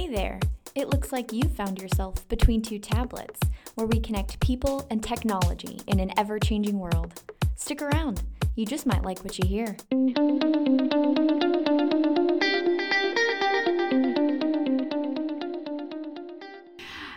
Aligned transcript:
Hey 0.00 0.08
there! 0.08 0.40
It 0.74 0.88
looks 0.88 1.12
like 1.12 1.30
you 1.30 1.42
found 1.42 1.78
yourself 1.78 2.26
between 2.30 2.62
two 2.62 2.78
tablets, 2.78 3.38
where 3.74 3.86
we 3.86 4.00
connect 4.00 4.40
people 4.40 4.86
and 4.90 5.02
technology 5.02 5.78
in 5.88 6.00
an 6.00 6.10
ever 6.16 6.38
changing 6.38 6.78
world. 6.78 7.22
Stick 7.54 7.82
around, 7.82 8.22
you 8.56 8.64
just 8.64 8.86
might 8.86 9.02
like 9.02 9.22
what 9.22 9.38
you 9.38 9.46
hear. 9.46 9.76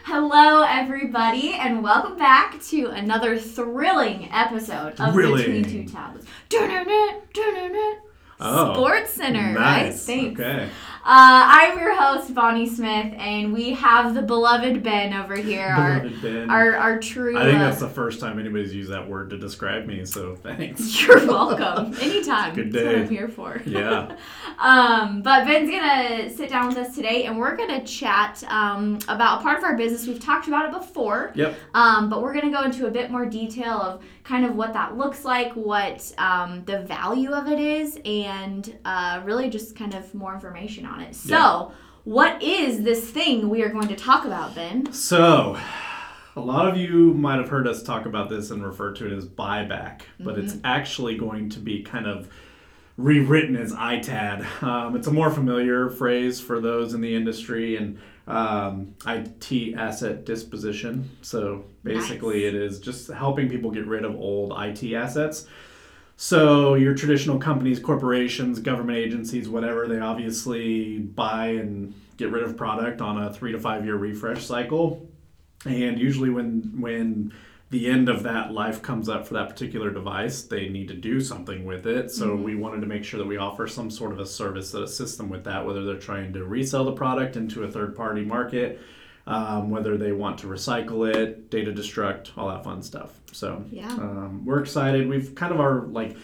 Hello, 0.03 0.63
everybody, 0.63 1.53
and 1.53 1.81
welcome 1.81 2.17
back 2.17 2.61
to 2.63 2.87
another 2.87 3.37
thrilling 3.37 4.27
episode 4.33 4.99
of 4.99 5.13
Thrilling. 5.13 5.37
Between 5.37 5.63
Two 5.63 5.85
Tablets. 5.89 6.27
Dun-dun-dun, 6.49 7.21
dun-dun-dun. 7.33 7.95
Oh, 8.41 8.73
Sports 8.73 9.11
Center, 9.11 9.57
right? 9.57 9.85
Nice. 9.85 10.05
Thanks. 10.05 10.37
Okay. 10.37 10.67
Uh, 11.05 11.43
I'm 11.51 11.77
your 11.77 11.93
host, 12.01 12.33
Bonnie 12.33 12.65
Smith, 12.65 13.13
and 13.17 13.51
we 13.51 13.73
have 13.73 14.15
the 14.15 14.21
beloved 14.21 14.81
Ben 14.83 15.13
over 15.13 15.35
here. 15.35 15.75
Beloved 15.75 16.21
Ben. 16.21 16.49
Our, 16.49 16.75
our, 16.75 16.77
our 16.77 16.99
true. 16.99 17.37
I 17.37 17.43
think 17.43 17.59
that's 17.59 17.81
the 17.81 17.89
first 17.89 18.21
time 18.21 18.39
anybody's 18.39 18.73
used 18.73 18.89
that 18.89 19.09
word 19.09 19.29
to 19.31 19.37
describe 19.37 19.85
me, 19.85 20.05
so 20.05 20.37
thanks. 20.37 21.05
You're 21.05 21.27
welcome. 21.27 21.93
Anytime. 22.01 22.55
Good 22.55 22.71
That's 22.71 22.85
what 22.85 22.91
day. 22.93 23.01
I'm 23.01 23.09
here 23.09 23.27
for. 23.27 23.61
Yeah. 23.65 24.15
um, 24.63 25.21
but 25.21 25.45
Ben's 25.45 25.69
gonna 25.69 26.29
sit 26.29 26.49
down 26.49 26.67
with 26.69 26.77
us 26.77 26.95
today, 26.95 27.25
and 27.25 27.37
we're 27.37 27.55
gonna 27.55 27.83
chat 27.83 28.43
um, 28.47 28.97
about 29.07 29.39
a 29.39 29.43
part 29.43 29.57
of 29.57 29.63
our 29.63 29.75
business. 29.75 30.07
We've 30.07 30.19
talked 30.19 30.47
about 30.47 30.65
it 30.65 30.71
before. 30.71 31.31
Yep. 31.35 31.55
Um, 31.73 32.09
but 32.09 32.21
we're 32.21 32.33
to 32.33 32.49
go 32.49 32.63
into 32.63 32.87
a 32.87 32.91
bit 32.91 33.11
more 33.11 33.25
detail 33.25 33.73
of 33.81 34.01
kind 34.23 34.45
of 34.45 34.55
what 34.55 34.73
that 34.73 34.97
looks 34.97 35.25
like, 35.25 35.51
what 35.53 36.11
um, 36.17 36.63
the 36.65 36.79
value 36.83 37.31
of 37.31 37.47
it 37.47 37.59
is, 37.59 37.99
and 38.05 38.77
uh, 38.85 39.21
really 39.23 39.49
just 39.49 39.75
kind 39.75 39.93
of 39.93 40.13
more 40.15 40.33
information 40.33 40.85
on 40.85 41.01
it. 41.01 41.13
So, 41.15 41.35
Yeah. 41.69 41.75
what 42.05 42.41
is 42.41 42.83
this 42.83 43.09
thing 43.11 43.49
we 43.49 43.63
are 43.63 43.69
going 43.69 43.89
to 43.89 43.95
talk 43.95 44.25
about, 44.25 44.55
Ben? 44.55 44.91
So, 44.93 45.57
a 46.35 46.39
lot 46.41 46.67
of 46.67 46.77
you 46.77 47.13
might 47.13 47.37
have 47.37 47.49
heard 47.49 47.67
us 47.67 47.83
talk 47.83 48.05
about 48.05 48.29
this 48.29 48.49
and 48.49 48.65
refer 48.65 48.93
to 48.93 49.05
it 49.05 49.11
as 49.15 49.27
buyback, 49.27 50.01
but 50.19 50.39
it's 50.39 50.53
Mm-hmm. 50.53 50.65
actually 50.65 51.17
going 51.17 51.49
to 51.49 51.59
be 51.59 51.83
kind 51.83 52.07
of 52.07 52.29
rewritten 52.97 53.55
as 53.55 53.73
ITAD. 53.73 54.63
Um, 54.63 54.95
it's 54.95 55.07
a 55.07 55.11
more 55.11 55.29
familiar 55.29 55.89
phrase 55.89 56.39
for 56.39 56.59
those 56.59 56.93
in 56.93 57.01
the 57.01 57.15
industry 57.15 57.75
and 57.75 57.99
um, 58.27 58.95
IT 59.05 59.75
asset 59.75 60.25
disposition. 60.25 61.09
So 61.21 61.65
basically, 61.83 62.43
Nice. 62.43 62.53
it 62.53 62.55
is 62.55 62.79
just 62.79 63.09
helping 63.11 63.49
people 63.49 63.71
get 63.71 63.85
rid 63.87 64.05
of 64.05 64.15
old 64.15 64.53
IT 64.57 64.93
assets. 64.93 65.47
So 66.15 66.75
your 66.75 66.93
traditional 66.93 67.39
companies, 67.39 67.79
corporations, 67.79 68.59
government 68.59 68.97
agencies, 68.97 69.49
whatever, 69.49 69.87
they 69.87 69.99
obviously 69.99 70.99
buy 70.99 71.47
and 71.47 71.93
get 72.17 72.31
rid 72.31 72.43
of 72.43 72.55
product 72.55 73.01
on 73.01 73.21
a 73.21 73.33
three 73.33 73.51
to 73.51 73.59
five 73.59 73.83
year 73.83 73.95
refresh 73.95 74.45
cycle. 74.45 75.09
And 75.65 75.99
usually 75.99 76.29
when 76.29 76.79
when 76.79 77.33
the 77.73 77.87
end 77.87 78.07
of 78.07 78.23
that 78.23 78.53
life 78.53 78.81
comes 78.81 79.09
up 79.09 79.27
for 79.27 79.33
that 79.33 79.49
particular 79.49 79.89
device, 79.91 80.43
they 80.43 80.69
need 80.69 80.87
to 80.87 80.93
do 80.93 81.19
something 81.19 81.65
with 81.65 81.85
it. 81.85 82.09
So 82.11 82.35
we 82.35 82.55
wanted 82.55 82.79
to 82.81 82.87
make 82.87 83.03
sure 83.03 83.17
that 83.17 83.27
we 83.27 83.37
offer 83.37 83.67
some 83.67 83.89
sort 83.89 84.11
of 84.13 84.19
a 84.19 84.25
service 84.25 84.71
that 84.71 84.83
assists 84.83 85.17
them 85.17 85.27
with 85.27 85.43
that, 85.45 85.65
whether 85.65 85.83
they're 85.83 85.97
trying 85.97 86.31
to 86.33 86.45
resell 86.45 86.85
the 86.85 86.91
product 86.93 87.35
into 87.35 87.63
a 87.63 87.67
third 87.71 87.95
party 87.95 88.23
market, 88.23 88.79
um, 89.27 89.69
whether 89.69 89.97
they 89.97 90.11
want 90.11 90.37
to 90.39 90.47
recycle 90.47 91.13
it, 91.13 91.49
data 91.49 91.71
destruct, 91.71 92.37
all 92.37 92.47
that 92.49 92.63
fun 92.63 92.81
stuff. 92.83 93.09
So 93.31 93.65
Yeah. 93.71 93.91
um, 93.91 94.45
we're 94.45 94.59
excited. 94.59 95.09
We've 95.09 95.33
kind 95.35 95.51
of 95.51 95.59
our 95.59 95.81
like 95.87 96.15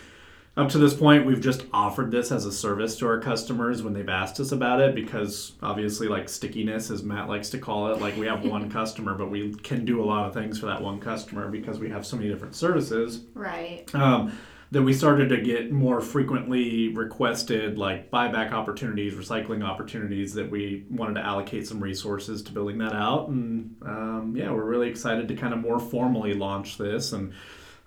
up 0.58 0.70
to 0.70 0.78
this 0.78 0.94
point, 0.94 1.26
we've 1.26 1.42
just 1.42 1.66
offered 1.72 2.12
this 2.12 2.32
as 2.32 2.46
a 2.46 2.52
service 2.52 2.98
to 2.98 3.08
our 3.08 3.20
customers 3.20 3.82
when 3.82 3.94
they've 3.94 4.10
asked 4.10 4.40
us 4.40 4.52
about 4.52 4.82
it 4.82 4.94
because 4.94 5.54
obviously, 5.62 6.08
like 6.08 6.28
stickiness, 6.28 6.90
as 6.92 7.04
Matt 7.04 7.30
likes 7.30 7.50
to 7.52 7.58
call 7.58 7.92
it, 7.94 8.02
like 8.02 8.18
we 8.18 8.26
have 8.26 8.44
one 8.44 8.70
customer, 8.72 9.14
but 9.14 9.30
we 9.30 9.54
can 9.56 9.86
do 9.86 10.04
a 10.04 10.06
lot 10.06 10.26
of 10.28 10.34
things 10.34 10.60
for 10.60 10.66
that 10.66 10.82
one 10.82 11.00
customer 11.00 11.48
because 11.48 11.80
we 11.80 11.90
have 11.90 12.06
so 12.06 12.18
many 12.18 12.30
different 12.30 12.56
services. 12.56 13.22
Right. 13.34 13.84
Um, 13.96 14.38
that 14.72 14.84
we 14.84 14.94
started 14.94 15.30
to 15.30 15.42
get 15.42 15.72
more 15.72 16.00
frequently 16.00 16.90
requested, 16.90 17.78
like 17.78 18.12
buyback 18.12 18.52
opportunities, 18.52 19.16
recycling 19.16 19.64
opportunities, 19.64 20.34
that 20.36 20.50
we 20.52 20.86
wanted 20.92 21.16
to 21.16 21.26
allocate 21.26 21.68
some 21.68 21.82
resources 21.82 22.44
to 22.44 22.52
building 22.52 22.78
that 22.78 22.94
out. 22.94 23.30
And 23.30 23.76
um, 23.84 24.36
yeah, 24.38 24.52
we're 24.52 24.64
really 24.64 24.90
excited 24.90 25.28
to 25.30 25.36
kind 25.36 25.54
of 25.54 25.60
more 25.60 25.80
formally 25.80 26.34
launch 26.36 26.78
this. 26.78 27.14
And 27.14 27.34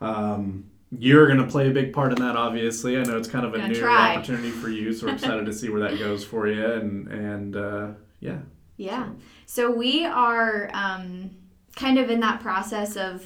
um, 0.00 0.65
you're 0.99 1.27
going 1.27 1.39
to 1.39 1.47
play 1.47 1.69
a 1.69 1.73
big 1.73 1.93
part 1.93 2.13
in 2.13 2.19
that, 2.19 2.37
obviously. 2.37 2.99
I 2.99 3.03
know 3.05 3.17
it's 3.17 3.29
kind 3.29 3.47
of 3.47 3.55
a 3.55 3.69
new 3.69 3.75
try. 3.75 4.15
opportunity 4.15 4.51
for 4.51 4.69
you, 4.69 4.93
so 4.93 5.07
we're 5.07 5.13
excited 5.15 5.47
to 5.47 5.53
see 5.53 5.69
where 5.69 5.81
that 5.81 5.99
goes 5.99 6.25
for 6.25 6.47
you. 6.47 6.65
And, 6.65 7.09
and 7.09 7.57
uh, 7.57 7.89
yeah. 8.21 8.39
Yeah. 8.77 9.11
So 9.47 9.71
we 9.71 10.05
are 10.05 10.71
um, 10.75 11.31
kind 11.77 11.99
of 11.99 12.11
in 12.11 12.21
that 12.21 12.41
process 12.41 12.97
of, 12.97 13.25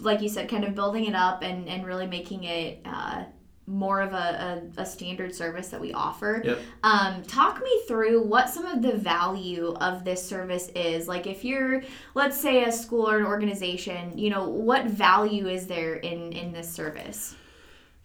like 0.00 0.20
you 0.20 0.28
said, 0.28 0.48
kind 0.48 0.64
of 0.64 0.74
building 0.74 1.06
it 1.06 1.14
up 1.14 1.42
and, 1.42 1.68
and 1.68 1.84
really 1.84 2.06
making 2.06 2.44
it 2.44 2.80
uh, 2.84 3.24
more 3.66 4.00
of 4.00 4.12
a, 4.12 4.62
a, 4.76 4.82
a 4.82 4.86
standard 4.86 5.34
service 5.34 5.68
that 5.68 5.80
we 5.80 5.92
offer. 5.92 6.42
Yep. 6.44 6.58
Um, 6.82 7.22
talk 7.22 7.62
me 7.62 7.82
through 7.88 8.22
what 8.22 8.50
some 8.50 8.66
of 8.66 8.82
the 8.82 8.92
value 8.92 9.74
of 9.80 10.04
this 10.04 10.26
service 10.26 10.68
is. 10.74 11.08
Like 11.08 11.26
if 11.26 11.44
you're, 11.44 11.82
let's 12.14 12.38
say, 12.38 12.64
a 12.64 12.72
school 12.72 13.08
or 13.08 13.18
an 13.18 13.24
organization, 13.24 14.16
you 14.18 14.30
know, 14.30 14.48
what 14.48 14.86
value 14.86 15.48
is 15.48 15.66
there 15.66 15.94
in, 15.94 16.32
in 16.32 16.52
this 16.52 16.70
service? 16.70 17.36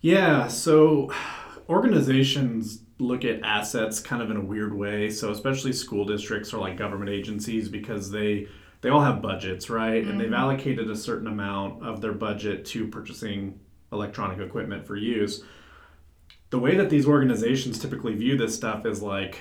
Yeah, 0.02 0.48
so 0.48 1.12
organizations 1.68 2.84
look 3.00 3.26
at 3.26 3.42
assets 3.44 4.00
kind 4.00 4.22
of 4.22 4.32
in 4.32 4.38
a 4.38 4.42
weird 4.42 4.74
way. 4.74 5.10
So 5.10 5.32
especially 5.32 5.74
school 5.74 6.06
districts 6.06 6.54
or 6.54 6.60
like 6.60 6.78
government 6.78 7.10
agencies 7.10 7.70
because 7.70 8.12
they 8.12 8.48
they 8.82 8.90
all 8.90 9.02
have 9.02 9.22
budgets, 9.22 9.70
right? 9.70 10.06
And 10.06 10.20
they've 10.20 10.32
allocated 10.32 10.90
a 10.90 10.96
certain 10.96 11.28
amount 11.28 11.86
of 11.86 12.00
their 12.00 12.14
budget 12.14 12.66
to 12.68 12.88
purchasing 12.88 13.60
electronic 13.92 14.40
equipment 14.40 14.86
for 14.86 14.96
use. 14.96 15.44
The 16.50 16.60
way 16.60 16.76
that 16.76 16.90
these 16.90 17.06
organizations 17.06 17.80
typically 17.80 18.16
view 18.16 18.38
this 18.38 18.56
stuff 18.56 18.86
is 18.86 19.02
like 19.02 19.40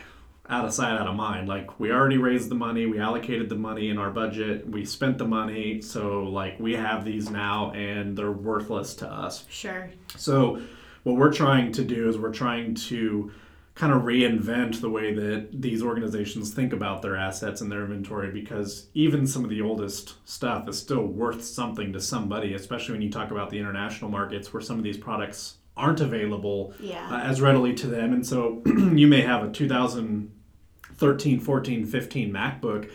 out 0.49 0.65
of 0.65 0.73
sight, 0.73 0.99
out 0.99 1.07
of 1.07 1.15
mind. 1.15 1.49
Like 1.49 1.79
we 1.79 1.91
already 1.93 2.19
raised 2.19 2.49
the 2.51 2.55
money, 2.55 2.87
we 2.87 2.99
allocated 2.99 3.49
the 3.49 3.55
money 3.55 3.91
in 3.91 3.99
our 3.99 4.11
budget, 4.11 4.69
we 4.69 4.85
spent 4.85 5.19
the 5.19 5.27
money, 5.27 5.81
so 5.83 6.25
like 6.25 6.59
we 6.59 6.75
have 6.75 7.05
these 7.05 7.31
now 7.31 7.71
and 7.73 8.17
they're 8.17 8.33
worthless 8.33 8.95
to 8.97 9.09
us. 9.11 9.45
Sure. 9.49 9.91
So, 10.17 10.63
what 11.05 11.17
we're 11.17 11.33
trying 11.33 11.73
to 11.73 11.85
do 11.85 12.09
is 12.09 12.19
we're 12.19 12.33
trying 12.33 12.75
to 12.75 13.31
kind 13.79 13.93
of 13.93 14.03
reinvent 14.03 14.81
the 14.81 14.91
way 14.91 15.15
that 15.15 15.49
these 15.63 15.85
organizations 15.85 16.53
think 16.53 16.73
about 16.73 17.01
their 17.01 17.15
assets 17.17 17.61
and 17.61 17.71
their 17.71 17.83
inventory 17.85 18.29
because 18.33 18.89
even 18.93 19.25
some 19.25 19.45
of 19.45 19.51
the 19.51 19.61
oldest 19.61 20.15
stuff 20.29 20.69
is 20.69 20.77
still 20.77 21.07
worth 21.07 21.45
something 21.45 21.93
to 21.93 22.01
somebody, 22.01 22.55
especially 22.55 22.93
when 22.95 23.03
you 23.03 23.09
talk 23.09 23.31
about 23.31 23.51
the 23.51 23.59
international 23.59 24.11
markets 24.11 24.53
where 24.53 24.61
some 24.61 24.79
of 24.79 24.83
these 24.83 24.97
products 24.97 25.59
aren't 25.77 26.01
available 26.01 26.75
Yeah. 26.81 27.09
uh, 27.09 27.21
as 27.21 27.41
readily 27.41 27.73
to 27.75 27.87
them. 27.87 28.13
And 28.13 28.27
so, 28.27 28.63
you 28.67 29.07
may 29.07 29.21
have 29.21 29.45
a 29.45 29.53
2013, 29.53 31.39
14, 31.41 31.87
15 31.87 32.33
MacBook. 32.33 32.91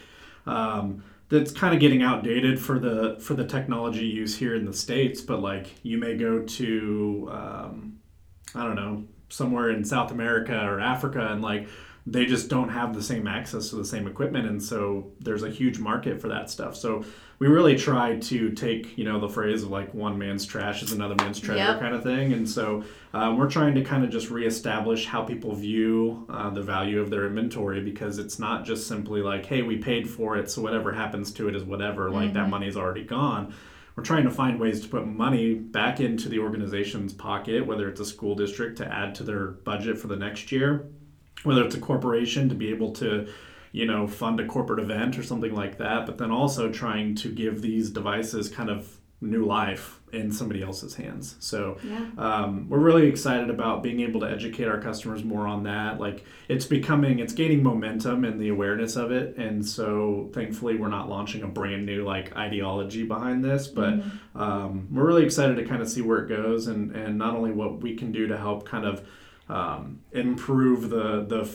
Um, 0.45 1.03
that's 1.29 1.51
kind 1.53 1.73
of 1.73 1.79
getting 1.79 2.03
outdated 2.03 2.59
for 2.59 2.77
the 2.77 3.16
for 3.22 3.33
the 3.35 3.45
technology 3.47 4.05
use 4.05 4.38
here 4.38 4.53
in 4.55 4.66
the 4.66 4.73
states 4.73 5.19
but 5.22 5.39
like 5.39 5.67
you 5.81 5.97
may 5.97 6.16
go 6.16 6.41
to 6.43 7.29
um, 7.31 7.97
i 8.53 8.63
don't 8.63 8.75
know 8.75 9.03
somewhere 9.33 9.69
in 9.71 9.83
south 9.83 10.11
america 10.11 10.57
or 10.66 10.79
africa 10.79 11.27
and 11.31 11.41
like 11.41 11.67
they 12.05 12.25
just 12.25 12.49
don't 12.49 12.67
have 12.67 12.94
the 12.94 13.01
same 13.01 13.27
access 13.27 13.69
to 13.69 13.77
the 13.77 13.85
same 13.85 14.07
equipment 14.07 14.45
and 14.45 14.61
so 14.61 15.09
there's 15.21 15.44
a 15.44 15.49
huge 15.49 15.79
market 15.79 16.19
for 16.19 16.27
that 16.27 16.49
stuff. 16.49 16.75
So 16.75 17.05
we 17.39 17.47
really 17.47 17.77
try 17.77 18.17
to 18.17 18.49
take 18.51 18.97
you 18.97 19.05
know 19.05 19.22
the 19.22 19.29
phrase 19.29 19.63
of 19.63 19.69
like 19.69 19.93
one 19.93 20.17
man's 20.17 20.45
trash 20.45 20.83
is 20.83 20.91
another 20.91 21.16
man's 21.16 21.39
treasure 21.39 21.72
Yep. 21.72 21.79
kind 21.79 21.95
of 21.95 22.03
thing. 22.03 22.33
And 22.33 22.49
so 22.49 22.83
um, 23.13 23.38
we're 23.38 23.49
trying 23.49 23.73
to 23.75 23.83
kind 23.85 24.03
of 24.03 24.09
just 24.09 24.29
reestablish 24.29 25.05
how 25.05 25.23
people 25.23 25.55
view 25.55 26.25
uh, 26.29 26.49
the 26.49 26.61
value 26.61 26.99
of 26.99 27.09
their 27.09 27.25
inventory 27.25 27.79
because 27.81 28.19
it's 28.19 28.37
not 28.37 28.66
just 28.66 28.85
simply 28.85 29.22
like 29.22 29.46
hey 29.46 29.61
we 29.61 29.78
paid 29.78 30.09
for 30.09 30.35
it 30.35 30.52
so 30.52 30.61
whatever 30.61 30.91
happens 30.91 31.31
to 31.31 31.47
it 31.47 31.55
is 31.55 31.63
whatever 31.63 32.09
like 32.09 32.34
that 32.34 32.49
money's 32.49 32.75
already 32.75 33.03
gone 33.05 33.53
we're 33.95 34.03
trying 34.03 34.23
to 34.23 34.31
find 34.31 34.59
ways 34.59 34.81
to 34.81 34.87
put 34.87 35.05
money 35.05 35.53
back 35.53 35.99
into 35.99 36.29
the 36.29 36.40
organization's 36.40 37.13
pocket 37.13 37.66
whether 37.66 37.87
it's 37.87 37.99
a 37.99 38.05
school 38.05 38.35
district 38.35 38.78
to 38.78 38.93
add 38.93 39.16
to 39.16 39.23
their 39.23 39.47
budget 39.47 39.97
for 39.97 40.07
the 40.07 40.16
next 40.16 40.51
year 40.51 40.87
whether 41.43 41.63
it's 41.63 41.75
a 41.75 41.79
corporation 41.79 42.49
to 42.49 42.55
be 42.55 42.69
able 42.69 42.91
to 42.91 43.28
you 43.72 43.85
know 43.85 44.07
fund 44.07 44.40
a 44.40 44.45
corporate 44.45 44.79
event 44.79 45.17
or 45.17 45.23
something 45.23 45.53
like 45.53 45.78
that 45.78 46.05
but 46.05 46.17
then 46.17 46.31
also 46.31 46.72
trying 46.72 47.16
to 47.16 47.29
give 47.29 47.61
these 47.61 47.90
devices 47.90 48.49
kind 48.49 48.69
of 48.69 48.97
new 49.23 49.46
life 49.46 49.99
in 50.11 50.31
somebody 50.31 50.61
else's 50.61 50.93
hands. 50.93 51.35
So 51.40 51.78
Yeah. 51.84 52.05
um, 52.20 52.67
we're 52.70 52.78
really 52.79 53.08
excited 53.08 53.49
about 53.49 53.81
being 53.81 54.02
able 54.02 54.20
to 54.20 54.28
educate 54.29 54.66
our 54.66 54.79
customers 54.79 55.23
more 55.23 55.47
on 55.47 55.64
that. 55.64 55.99
Like 55.99 56.23
it's 56.47 56.66
becoming 56.66 57.17
it's 57.20 57.34
gaining 57.34 57.64
momentum 57.64 58.23
and 58.23 58.40
the 58.40 58.49
awareness 58.49 58.96
of 58.96 59.11
it. 59.11 59.35
And 59.37 59.66
so 59.66 60.29
thankfully 60.34 60.78
we're 60.78 60.90
not 60.90 61.09
launching 61.09 61.41
a 61.41 61.47
brand 61.47 61.85
new 61.87 62.03
like 62.05 62.35
ideology 62.37 63.03
behind 63.03 63.43
this 63.43 63.67
but 63.67 63.96
um, 64.35 64.87
we're 64.91 65.08
really 65.08 65.23
excited 65.25 65.55
to 65.55 65.66
kind 65.66 65.81
of 65.81 65.90
see 65.90 66.02
where 66.02 66.20
it 66.23 66.28
goes 66.29 66.67
and 66.67 66.91
and 66.96 67.17
not 67.17 67.35
only 67.35 67.52
what 67.52 67.81
we 67.81 67.96
can 67.96 68.11
do 68.11 68.28
to 68.28 68.37
help 68.37 68.67
kind 68.67 68.85
of 68.85 69.08
um, 69.49 69.99
improve 70.11 70.90
the 70.90 71.25
the 71.28 71.49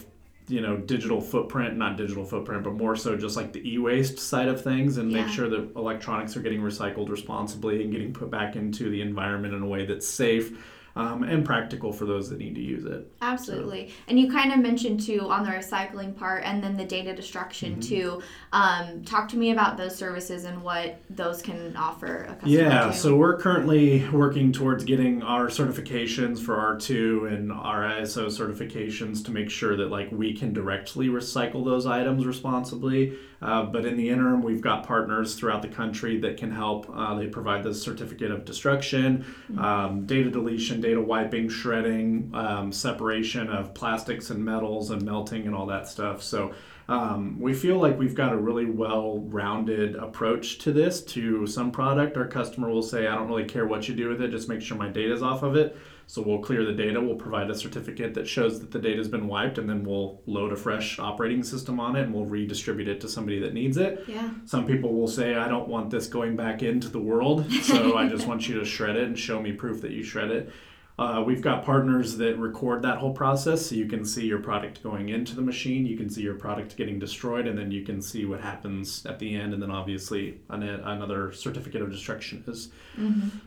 you 0.49 0.61
know 0.61 0.77
digital 0.77 1.21
footprint 1.21 1.77
not 1.77 1.97
digital 1.97 2.25
footprint 2.25 2.65
but 2.65 2.75
more 2.75 2.97
so 2.97 3.17
just 3.17 3.37
like 3.37 3.53
the 3.53 3.73
e-waste 3.75 4.19
side 4.19 4.49
of 4.49 4.63
things 4.63 4.97
and 4.97 5.11
Yeah. 5.13 5.23
make 5.23 5.33
sure 5.33 5.49
that 5.49 5.71
electronics 5.77 6.37
are 6.37 6.41
getting 6.41 6.61
recycled 6.61 7.09
responsibly 7.09 7.83
and 7.83 7.93
getting 7.93 8.13
put 8.13 8.31
back 8.31 8.57
into 8.57 8.89
the 8.91 9.01
environment 9.03 9.53
in 9.55 9.63
a 9.63 9.67
way 9.67 9.85
that's 9.87 10.09
safe 10.09 10.57
um, 10.99 11.23
and 11.23 11.45
practical 11.45 11.93
for 11.93 12.05
those 12.05 12.29
that 12.31 12.39
need 12.39 12.55
to 12.55 12.61
use 12.61 12.85
it 12.85 13.11
Absolutely. 13.21 13.93
And 14.09 14.19
you 14.19 14.31
kind 14.31 14.53
of 14.53 14.59
mentioned 14.59 15.01
too 15.01 15.29
on 15.31 15.45
the 15.45 15.51
recycling 15.51 16.17
part 16.17 16.43
and 16.45 16.63
then 16.63 16.77
the 16.77 16.85
data 16.85 17.15
destruction 17.15 17.69
Mm-hmm. 17.69 17.81
too. 17.81 18.23
Um, 18.53 19.05
talk 19.05 19.29
to 19.29 19.37
me 19.37 19.51
about 19.51 19.77
those 19.77 19.95
services 19.95 20.45
and 20.45 20.63
what 20.63 21.01
those 21.11 21.43
can 21.43 21.77
offer 21.77 22.25
a 22.25 22.35
customer. 22.35 22.51
Yeah, 22.53 22.91
so 22.91 23.17
we're 23.17 23.37
currently 23.37 24.09
working 24.11 24.53
towards 24.53 24.85
getting 24.85 25.23
our 25.23 25.49
certifications 25.49 26.41
for 26.41 26.57
R2 26.57 27.33
and 27.33 27.53
our 27.53 27.83
ISO 27.83 28.27
certifications 28.27 29.25
to 29.27 29.31
make 29.31 29.51
sure 29.51 29.77
that 29.77 29.91
like 29.91 30.11
we 30.13 30.33
can 30.35 30.53
directly 30.53 31.09
recycle 31.09 31.65
those 31.65 31.87
items 31.87 32.27
responsibly. 32.27 33.19
Uh, 33.41 33.63
but 33.65 33.85
in 33.87 33.97
the 33.97 34.09
interim, 34.09 34.43
we've 34.43 34.61
got 34.61 34.85
partners 34.85 35.37
throughout 35.37 35.63
the 35.63 35.69
country 35.69 36.19
that 36.19 36.37
can 36.37 36.51
help. 36.51 36.91
Uh, 36.93 37.15
they 37.15 37.29
provide 37.29 37.63
the 37.63 37.73
certificate 37.73 38.33
of 38.33 38.45
destruction, 38.45 39.25
um, 39.59 40.07
data 40.07 40.29
deletion, 40.31 40.81
data 40.89 41.01
wiping, 41.01 41.49
shredding, 41.51 42.31
um, 42.33 42.73
separation 42.73 43.49
of 43.49 43.75
plastics 43.75 44.31
and 44.31 44.43
metals, 44.43 44.91
and 44.91 45.03
melting 45.03 45.47
and 45.47 45.55
all 45.55 45.67
that 45.67 45.87
stuff. 45.87 46.23
So 46.23 46.55
um, 46.89 47.39
we 47.39 47.53
feel 47.53 47.79
like 47.79 47.99
we've 47.99 48.15
got 48.15 48.33
a 48.33 48.37
really 48.37 48.65
well-rounded 48.65 49.97
approach 49.97 50.59
to 50.61 50.73
this. 50.73 51.03
To 51.03 51.47
some 51.47 51.71
product, 51.71 52.17
our 52.17 52.27
customer 52.27 52.71
will 52.71 52.83
say, 52.83 53.07
"I 53.07 53.15
don't 53.15 53.29
really 53.29 53.45
care 53.45 53.67
what 53.67 53.87
you 53.87 53.95
do 53.95 54.09
with 54.09 54.23
it; 54.23 54.31
just 54.31 54.49
make 54.49 54.63
sure 54.63 54.79
my 54.79 54.89
data's 54.89 55.23
off 55.23 55.43
of 55.43 55.57
it." 55.57 55.77
So 56.07 56.23
we'll 56.23 56.39
clear 56.39 56.65
the 56.65 56.73
data. 56.73 56.99
We'll 56.99 57.17
provide 57.17 57.51
a 57.51 57.55
certificate 57.55 58.15
that 58.15 58.27
shows 58.27 58.61
that 58.61 58.71
the 58.71 58.79
data's 58.79 59.09
been 59.09 59.29
wiped, 59.29 59.59
and 59.59 59.69
then 59.69 59.85
we'll 59.85 60.23
load 60.25 60.55
a 60.55 60.57
fresh 60.57 60.99
operating 60.99 61.43
system 61.43 61.79
on 61.79 61.97
it, 61.97 62.05
and 62.05 62.15
we'll 62.15 62.25
redistribute 62.25 62.89
it 62.89 62.99
to 63.03 63.09
somebody 63.11 63.39
that 63.41 63.53
needs 63.53 63.77
it. 63.77 64.05
yeah. 64.09 64.31
Some 64.47 64.65
people 64.67 64.95
will 64.95 65.07
say, 65.07 65.35
I 65.35 65.49
don't 65.49 65.69
want 65.69 65.91
this 65.91 66.07
going 66.07 66.35
back 66.35 66.63
into 66.63 66.89
the 66.89 66.99
world, 66.99 67.53
so 67.63 67.99
I 67.99 68.09
just 68.09 68.27
want 68.31 68.49
you 68.49 68.59
to 68.59 68.65
shred 68.65 68.97
it 68.97 69.05
and 69.05 69.19
show 69.19 69.39
me 69.43 69.53
proof 69.53 69.83
that 69.83 69.91
you 69.91 70.03
shred 70.03 70.31
it. 70.31 70.51
Uh, 70.99 71.23
we've 71.25 71.43
got 71.43 71.65
partners 71.65 72.17
that 72.17 72.37
record 72.39 72.83
that 72.83 72.99
whole 72.99 73.13
process 73.13 73.67
so 73.67 73.75
you 73.75 73.87
can 73.87 74.05
see 74.05 74.27
your 74.27 74.41
product 74.41 74.83
going 74.83 75.11
into 75.11 75.37
the 75.37 75.43
machine, 75.43 75.87
you 75.87 75.97
can 75.97 76.11
see 76.11 76.23
your 76.23 76.35
product 76.35 76.77
getting 76.77 76.99
destroyed, 76.99 77.47
and 77.47 77.57
then 77.57 77.71
you 77.71 77.85
can 77.85 78.03
see 78.03 78.25
what 78.25 78.41
happens 78.41 79.07
at 79.07 79.19
the 79.19 79.35
end. 79.37 79.55
And 79.55 79.63
then 79.63 79.71
obviously, 79.71 80.41
an, 80.51 80.63
another 80.63 81.33
certificate 81.33 81.83
of 81.83 81.91
destruction 81.91 82.43
is 82.49 82.71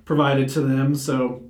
provided 0.06 0.48
to 0.50 0.62
them. 0.62 0.96
So 0.96 1.44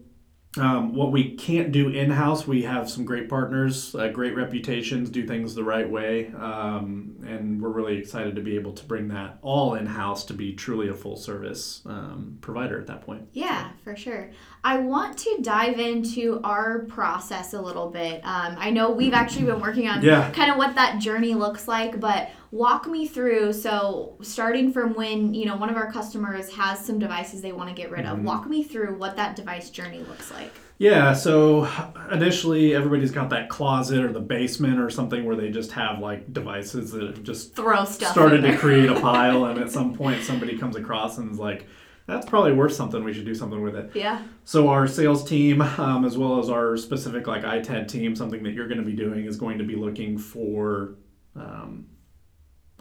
um, 0.57 0.94
what 0.94 1.13
we 1.13 1.36
can't 1.36 1.71
do 1.71 1.88
in 1.88 2.12
house, 2.12 2.45
we 2.45 2.63
have 2.63 2.89
some 2.89 3.06
great 3.06 3.30
partners, 3.30 3.95
uh, 3.95 4.09
great 4.09 4.36
reputations, 4.36 5.09
do 5.09 5.25
things 5.25 5.56
the 5.56 5.63
right 5.63 5.89
way, 5.89 6.27
um, 6.38 7.15
and 7.25 7.62
we're 7.62 7.69
really 7.69 7.97
excited 7.97 8.36
to 8.36 8.42
be 8.42 8.56
able 8.56 8.74
to 8.74 8.83
bring 8.86 9.07
that 9.09 9.38
all 9.42 9.75
in 9.75 9.86
house 9.86 10.25
to 10.25 10.33
be 10.33 10.54
truly 10.54 10.89
a 10.89 10.94
full 10.94 11.15
service 11.15 11.81
um, 11.86 12.38
provider 12.42 12.77
at 12.77 12.88
that 12.88 13.01
point. 13.01 13.30
Yeah, 13.31 13.69
for 13.86 13.95
sure. 13.95 14.31
I 14.63 14.77
want 14.77 15.17
to 15.19 15.39
dive 15.41 15.79
into 15.79 16.39
our 16.43 16.79
process 16.85 17.53
a 17.53 17.61
little 17.61 17.89
bit. 17.89 18.21
Um, 18.23 18.55
I 18.59 18.69
know 18.69 18.91
we've 18.91 19.13
actually 19.13 19.45
been 19.45 19.59
working 19.59 19.87
on 19.87 20.03
Yeah. 20.03 20.29
kind 20.31 20.51
of 20.51 20.57
what 20.57 20.75
that 20.75 20.99
journey 20.99 21.33
looks 21.33 21.67
like, 21.67 21.99
but 21.99 22.29
walk 22.51 22.87
me 22.87 23.07
through. 23.07 23.53
So, 23.53 24.13
starting 24.21 24.71
from 24.71 24.93
when 24.93 25.33
you 25.33 25.45
know 25.45 25.55
one 25.55 25.69
of 25.71 25.77
our 25.77 25.91
customers 25.91 26.51
has 26.53 26.79
some 26.85 26.99
devices 26.99 27.41
they 27.41 27.53
want 27.53 27.69
to 27.69 27.75
get 27.75 27.89
rid 27.89 28.05
Mm-hmm. 28.05 28.19
of, 28.19 28.23
walk 28.23 28.47
me 28.47 28.63
through 28.63 28.95
what 28.97 29.15
that 29.15 29.35
device 29.35 29.71
journey 29.71 29.99
looks 30.07 30.31
like. 30.31 30.51
Yeah, 30.77 31.13
so 31.13 31.67
initially 32.11 32.73
everybody's 32.73 33.11
got 33.11 33.29
that 33.29 33.49
closet 33.49 34.03
or 34.03 34.11
the 34.11 34.19
basement 34.19 34.79
or 34.79 34.89
something 34.89 35.25
where 35.25 35.35
they 35.35 35.49
just 35.51 35.71
have 35.73 35.99
like 35.99 36.33
devices 36.33 36.91
that 36.91 37.03
have 37.03 37.23
just 37.23 37.55
Throw 37.55 37.85
stuff. 37.85 38.11
started 38.11 38.41
to 38.41 38.57
create 38.57 38.89
a 38.89 38.95
pile, 38.99 39.45
and 39.45 39.59
at 39.59 39.71
some 39.71 39.93
point 39.95 40.23
somebody 40.23 40.57
comes 40.57 40.75
across 40.75 41.17
and 41.19 41.31
is 41.31 41.39
like, 41.39 41.67
that's 42.11 42.25
probably 42.25 42.51
worth 42.51 42.73
something. 42.73 43.03
We 43.03 43.13
should 43.13 43.25
do 43.25 43.33
something 43.33 43.61
with 43.61 43.75
it. 43.75 43.91
Yeah. 43.93 44.21
So 44.43 44.67
our 44.67 44.85
sales 44.85 45.27
team, 45.27 45.61
um, 45.61 46.03
as 46.03 46.17
well 46.17 46.39
as 46.39 46.49
our 46.49 46.75
specific 46.75 47.25
like 47.25 47.43
ITAD 47.43 47.87
team, 47.87 48.15
something 48.15 48.43
that 48.43 48.53
you're 48.53 48.67
going 48.67 48.79
to 48.79 48.85
be 48.85 48.95
doing 48.95 49.25
is 49.25 49.37
going 49.37 49.57
to 49.59 49.63
be 49.63 49.75
looking 49.75 50.17
for 50.17 50.95
um, 51.35 51.87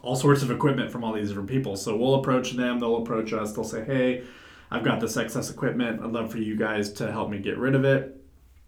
all 0.03 0.17
sorts 0.17 0.43
of 0.43 0.51
equipment 0.51 0.91
from 0.91 1.05
all 1.05 1.13
these 1.13 1.29
different 1.29 1.49
people. 1.49 1.77
So 1.77 1.97
we'll 1.97 2.17
approach 2.17 2.53
them, 2.53 2.81
they'll 2.81 2.97
approach 2.97 3.33
us, 3.33 3.53
they'll 3.53 3.65
say, 3.65 3.85
"Hey, 3.85 4.25
I've 4.71 4.85
got 4.85 5.01
this 5.01 5.17
excess 5.17 5.51
equipment. 5.51 6.03
I'd 6.03 6.11
love 6.11 6.33
for 6.33 6.39
you 6.39 6.57
guys 6.57 6.93
to 6.95 7.13
help 7.13 7.31
me 7.31 7.39
get 7.39 7.57
rid 7.57 7.75
of 7.75 7.85
it." 7.85 8.20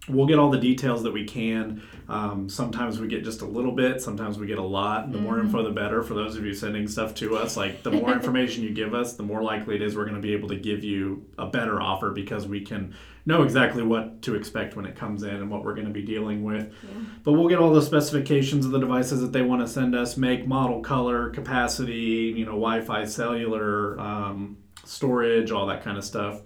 We'll 0.08 0.26
get 0.26 0.38
all 0.40 0.50
the 0.50 0.58
details 0.58 1.04
that 1.04 1.12
we 1.12 1.24
can. 1.24 1.80
Um, 2.08 2.48
sometimes 2.48 2.98
we 2.98 3.06
get 3.06 3.22
just 3.22 3.40
a 3.40 3.46
little 3.46 3.70
bit. 3.70 4.02
Sometimes 4.02 4.36
we 4.36 4.48
get 4.48 4.58
a 4.58 4.62
lot. 4.62 5.12
The 5.12 5.18
more 5.18 5.38
info, 5.38 5.62
the 5.62 5.70
better. 5.70 6.02
For 6.02 6.14
those 6.14 6.36
of 6.36 6.44
you 6.44 6.54
sending 6.54 6.88
stuff 6.88 7.14
to 7.16 7.36
us, 7.36 7.56
like 7.56 7.84
the 7.84 7.92
more 7.92 8.12
information 8.12 8.64
you 8.64 8.70
give 8.70 8.94
us, 8.94 9.14
the 9.14 9.22
more 9.22 9.42
likely 9.44 9.76
it 9.76 9.82
is 9.82 9.94
we're 9.94 10.04
going 10.04 10.16
to 10.16 10.20
be 10.20 10.32
able 10.32 10.48
to 10.48 10.56
give 10.56 10.82
you 10.82 11.24
a 11.38 11.46
better 11.46 11.80
offer 11.80 12.10
because 12.10 12.48
we 12.48 12.62
can 12.62 12.94
know 13.26 13.44
exactly 13.44 13.84
what 13.84 14.20
to 14.22 14.34
expect 14.34 14.74
when 14.74 14.84
it 14.84 14.96
comes 14.96 15.22
in 15.22 15.36
and 15.36 15.48
what 15.48 15.62
we're 15.64 15.74
going 15.74 15.86
to 15.86 15.92
be 15.92 16.02
dealing 16.02 16.42
with. 16.42 16.74
But 17.22 17.34
we'll 17.34 17.48
get 17.48 17.60
all 17.60 17.72
the 17.72 17.82
specifications 17.82 18.66
of 18.66 18.72
the 18.72 18.80
devices 18.80 19.20
that 19.20 19.32
they 19.32 19.42
want 19.42 19.60
to 19.62 19.68
send 19.68 19.94
us: 19.94 20.16
make, 20.16 20.48
model, 20.48 20.80
color, 20.80 21.30
capacity, 21.30 22.34
you 22.36 22.44
know, 22.44 22.52
Wi-Fi, 22.52 23.04
cellular, 23.04 24.00
um, 24.00 24.56
storage, 24.84 25.52
all 25.52 25.66
that 25.66 25.84
kind 25.84 25.96
of 25.96 26.04
stuff. 26.04 26.40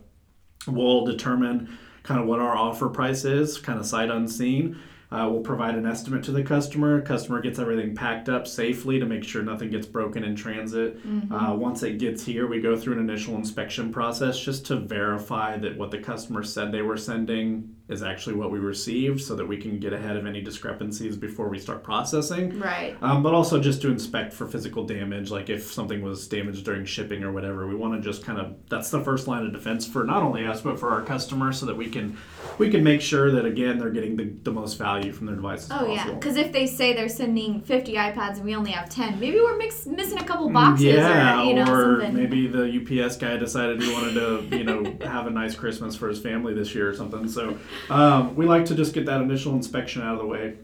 We'll 0.69 1.07
determine 1.07 1.79
kind 2.07 2.21
of 2.21 2.27
what 2.27 2.41
our 2.41 2.57
offer 2.57 2.89
price 2.89 3.25
is, 3.25 3.59
kind 3.59 3.79
of 3.79 3.85
sight 3.85 4.11
unseen. 4.11 4.79
Uh, 5.11 5.29
we'll 5.31 5.41
provide 5.41 5.77
an 5.77 5.87
estimate 5.87 6.25
to 6.25 6.33
the 6.33 6.43
customer. 6.43 7.01
Customer 7.01 7.41
gets 7.41 7.61
everything 7.61 7.95
packed 7.95 8.29
up 8.29 8.47
safely 8.47 8.99
to 8.99 9.07
make 9.07 9.23
sure 9.23 9.43
nothing 9.43 9.71
gets 9.71 9.87
broken 9.87 10.25
in 10.25 10.35
transit. 10.35 10.99
Uh, 11.31 11.55
once 11.55 11.83
it 11.85 11.99
gets 11.99 12.25
here, 12.25 12.49
we 12.49 12.61
go 12.61 12.77
through 12.77 12.95
an 12.95 12.99
initial 12.99 13.37
inspection 13.37 13.93
process 13.93 14.39
just 14.39 14.67
to 14.67 14.77
verify 14.77 15.57
that 15.59 15.77
what 15.77 15.93
the 15.93 15.99
customer 15.99 16.43
said 16.43 16.73
they 16.73 16.83
were 16.83 16.97
sending 16.97 17.77
is 17.89 18.03
actually 18.03 18.35
what 18.35 18.51
we 18.51 18.59
received 18.59 19.21
so 19.21 19.37
that 19.37 19.47
we 19.47 19.57
can 19.57 19.79
get 19.79 19.93
ahead 19.93 20.17
of 20.17 20.27
any 20.27 20.41
discrepancies 20.41 21.17
before 21.17 21.49
we 21.49 21.57
start 21.59 21.85
processing. 21.85 22.59
Right. 22.59 22.97
Um, 23.01 23.23
but 23.23 23.33
also 23.33 23.61
just 23.61 23.81
to 23.83 23.91
inspect 23.91 24.33
for 24.33 24.49
physical 24.49 24.85
damage, 24.85 25.31
like 25.31 25.49
if 25.51 25.73
something 25.73 26.03
was 26.03 26.27
damaged 26.27 26.65
during 26.65 26.85
shipping 26.85 27.23
or 27.23 27.31
whatever, 27.31 27.67
we 27.69 27.77
want 27.77 27.95
to 27.95 28.01
just 28.01 28.25
kind 28.25 28.41
of 28.41 28.57
that's 28.69 28.91
the 28.91 29.01
first 29.01 29.29
line 29.29 29.47
of 29.47 29.53
defense 29.53 29.87
for 29.87 30.03
not 30.05 30.23
only 30.25 30.45
us 30.45 30.61
but 30.63 30.81
for 30.81 30.91
our 30.91 31.03
customers, 31.03 31.59
so 31.61 31.67
that 31.67 31.77
we 31.77 31.89
can 31.89 32.17
we 32.59 32.71
can 32.71 32.83
make 32.83 33.01
sure 33.01 33.31
that 33.31 33.45
again 33.45 33.79
they're 33.79 33.91
getting 33.91 34.17
the, 34.17 34.33
the 34.43 34.51
most 34.51 34.75
value 34.75 35.13
from 35.13 35.27
their 35.27 35.37
devices 35.37 35.71
Oh 35.73 35.87
yeah, 35.93 36.11
because 36.13 36.37
if 36.37 36.53
they 36.53 36.67
say 36.67 36.93
they're 36.93 37.09
sending 37.09 37.61
50 37.61 37.95
iPads 37.95 38.37
and 38.37 38.45
we 38.45 38.57
only 38.57 38.73
have 38.73 38.89
10, 38.91 39.21
maybe 39.21 39.39
we're 39.39 39.57
mix- 39.59 39.87
missing 39.87 40.19
a 40.19 40.25
couple 40.25 40.51
boxes 40.51 40.87
Mm, 40.87 40.95
yeah, 40.97 41.41
or 41.41 41.45
you 41.45 41.55
know 41.55 41.73
or 41.73 42.01
something. 42.01 42.15
maybe 42.15 42.47
the 42.49 42.65
UPS 43.05 43.17
guy 43.17 43.37
decided 43.37 43.81
he 43.81 43.93
wanted 43.93 44.15
to, 44.15 44.57
you 44.57 44.65
know, 44.65 44.97
have 45.09 45.27
a 45.29 45.31
nice 45.31 45.55
Christmas 45.55 45.95
for 45.95 46.09
his 46.09 46.19
family 46.21 46.53
this 46.53 46.75
year 46.75 46.89
or 46.91 46.95
something. 46.95 47.29
So 47.29 47.57
um, 47.91 48.35
we 48.37 48.47
like 48.47 48.65
to 48.67 48.75
just 48.75 48.93
get 48.93 49.07
that 49.07 49.21
initial 49.21 49.55
inspection 49.55 50.03
out 50.03 50.15
of 50.15 50.21
the 50.21 50.27
way 50.27 50.57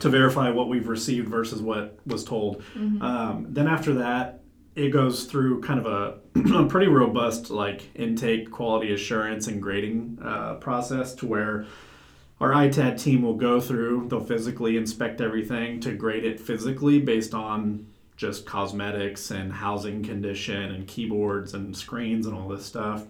to 0.00 0.08
verify 0.08 0.50
what 0.50 0.68
we've 0.68 0.88
received 0.88 1.28
versus 1.28 1.62
what 1.62 1.98
was 2.06 2.24
told. 2.24 2.62
Mm-hmm. 2.74 3.02
Um, 3.02 3.46
then 3.50 3.66
after 3.66 3.94
that, 3.94 4.42
it 4.74 4.90
goes 4.90 5.24
through 5.24 5.62
kind 5.62 5.80
of 5.80 5.86
a, 5.86 6.18
a 6.54 6.66
pretty 6.66 6.88
robust 6.88 7.50
like 7.50 7.88
intake, 7.94 8.50
quality 8.50 8.92
assurance, 8.92 9.46
and 9.46 9.62
grading 9.62 10.18
uh, 10.22 10.54
process 10.54 11.14
to 11.16 11.26
where 11.26 11.66
our 12.40 12.50
ITAD 12.50 13.02
team 13.02 13.22
will 13.22 13.36
go 13.36 13.60
through, 13.60 14.08
they'll 14.08 14.20
physically 14.20 14.76
inspect 14.76 15.20
everything 15.20 15.80
to 15.80 15.92
grade 15.92 16.24
it 16.24 16.38
physically 16.38 17.00
based 17.00 17.32
on 17.32 17.86
just 18.16 18.44
cosmetics 18.44 19.30
and 19.30 19.52
housing 19.52 20.02
condition 20.02 20.72
and 20.72 20.86
keyboards 20.86 21.54
and 21.54 21.74
screens 21.74 22.26
and 22.26 22.34
all 22.34 22.48
this 22.48 22.64
stuff. 22.64 23.04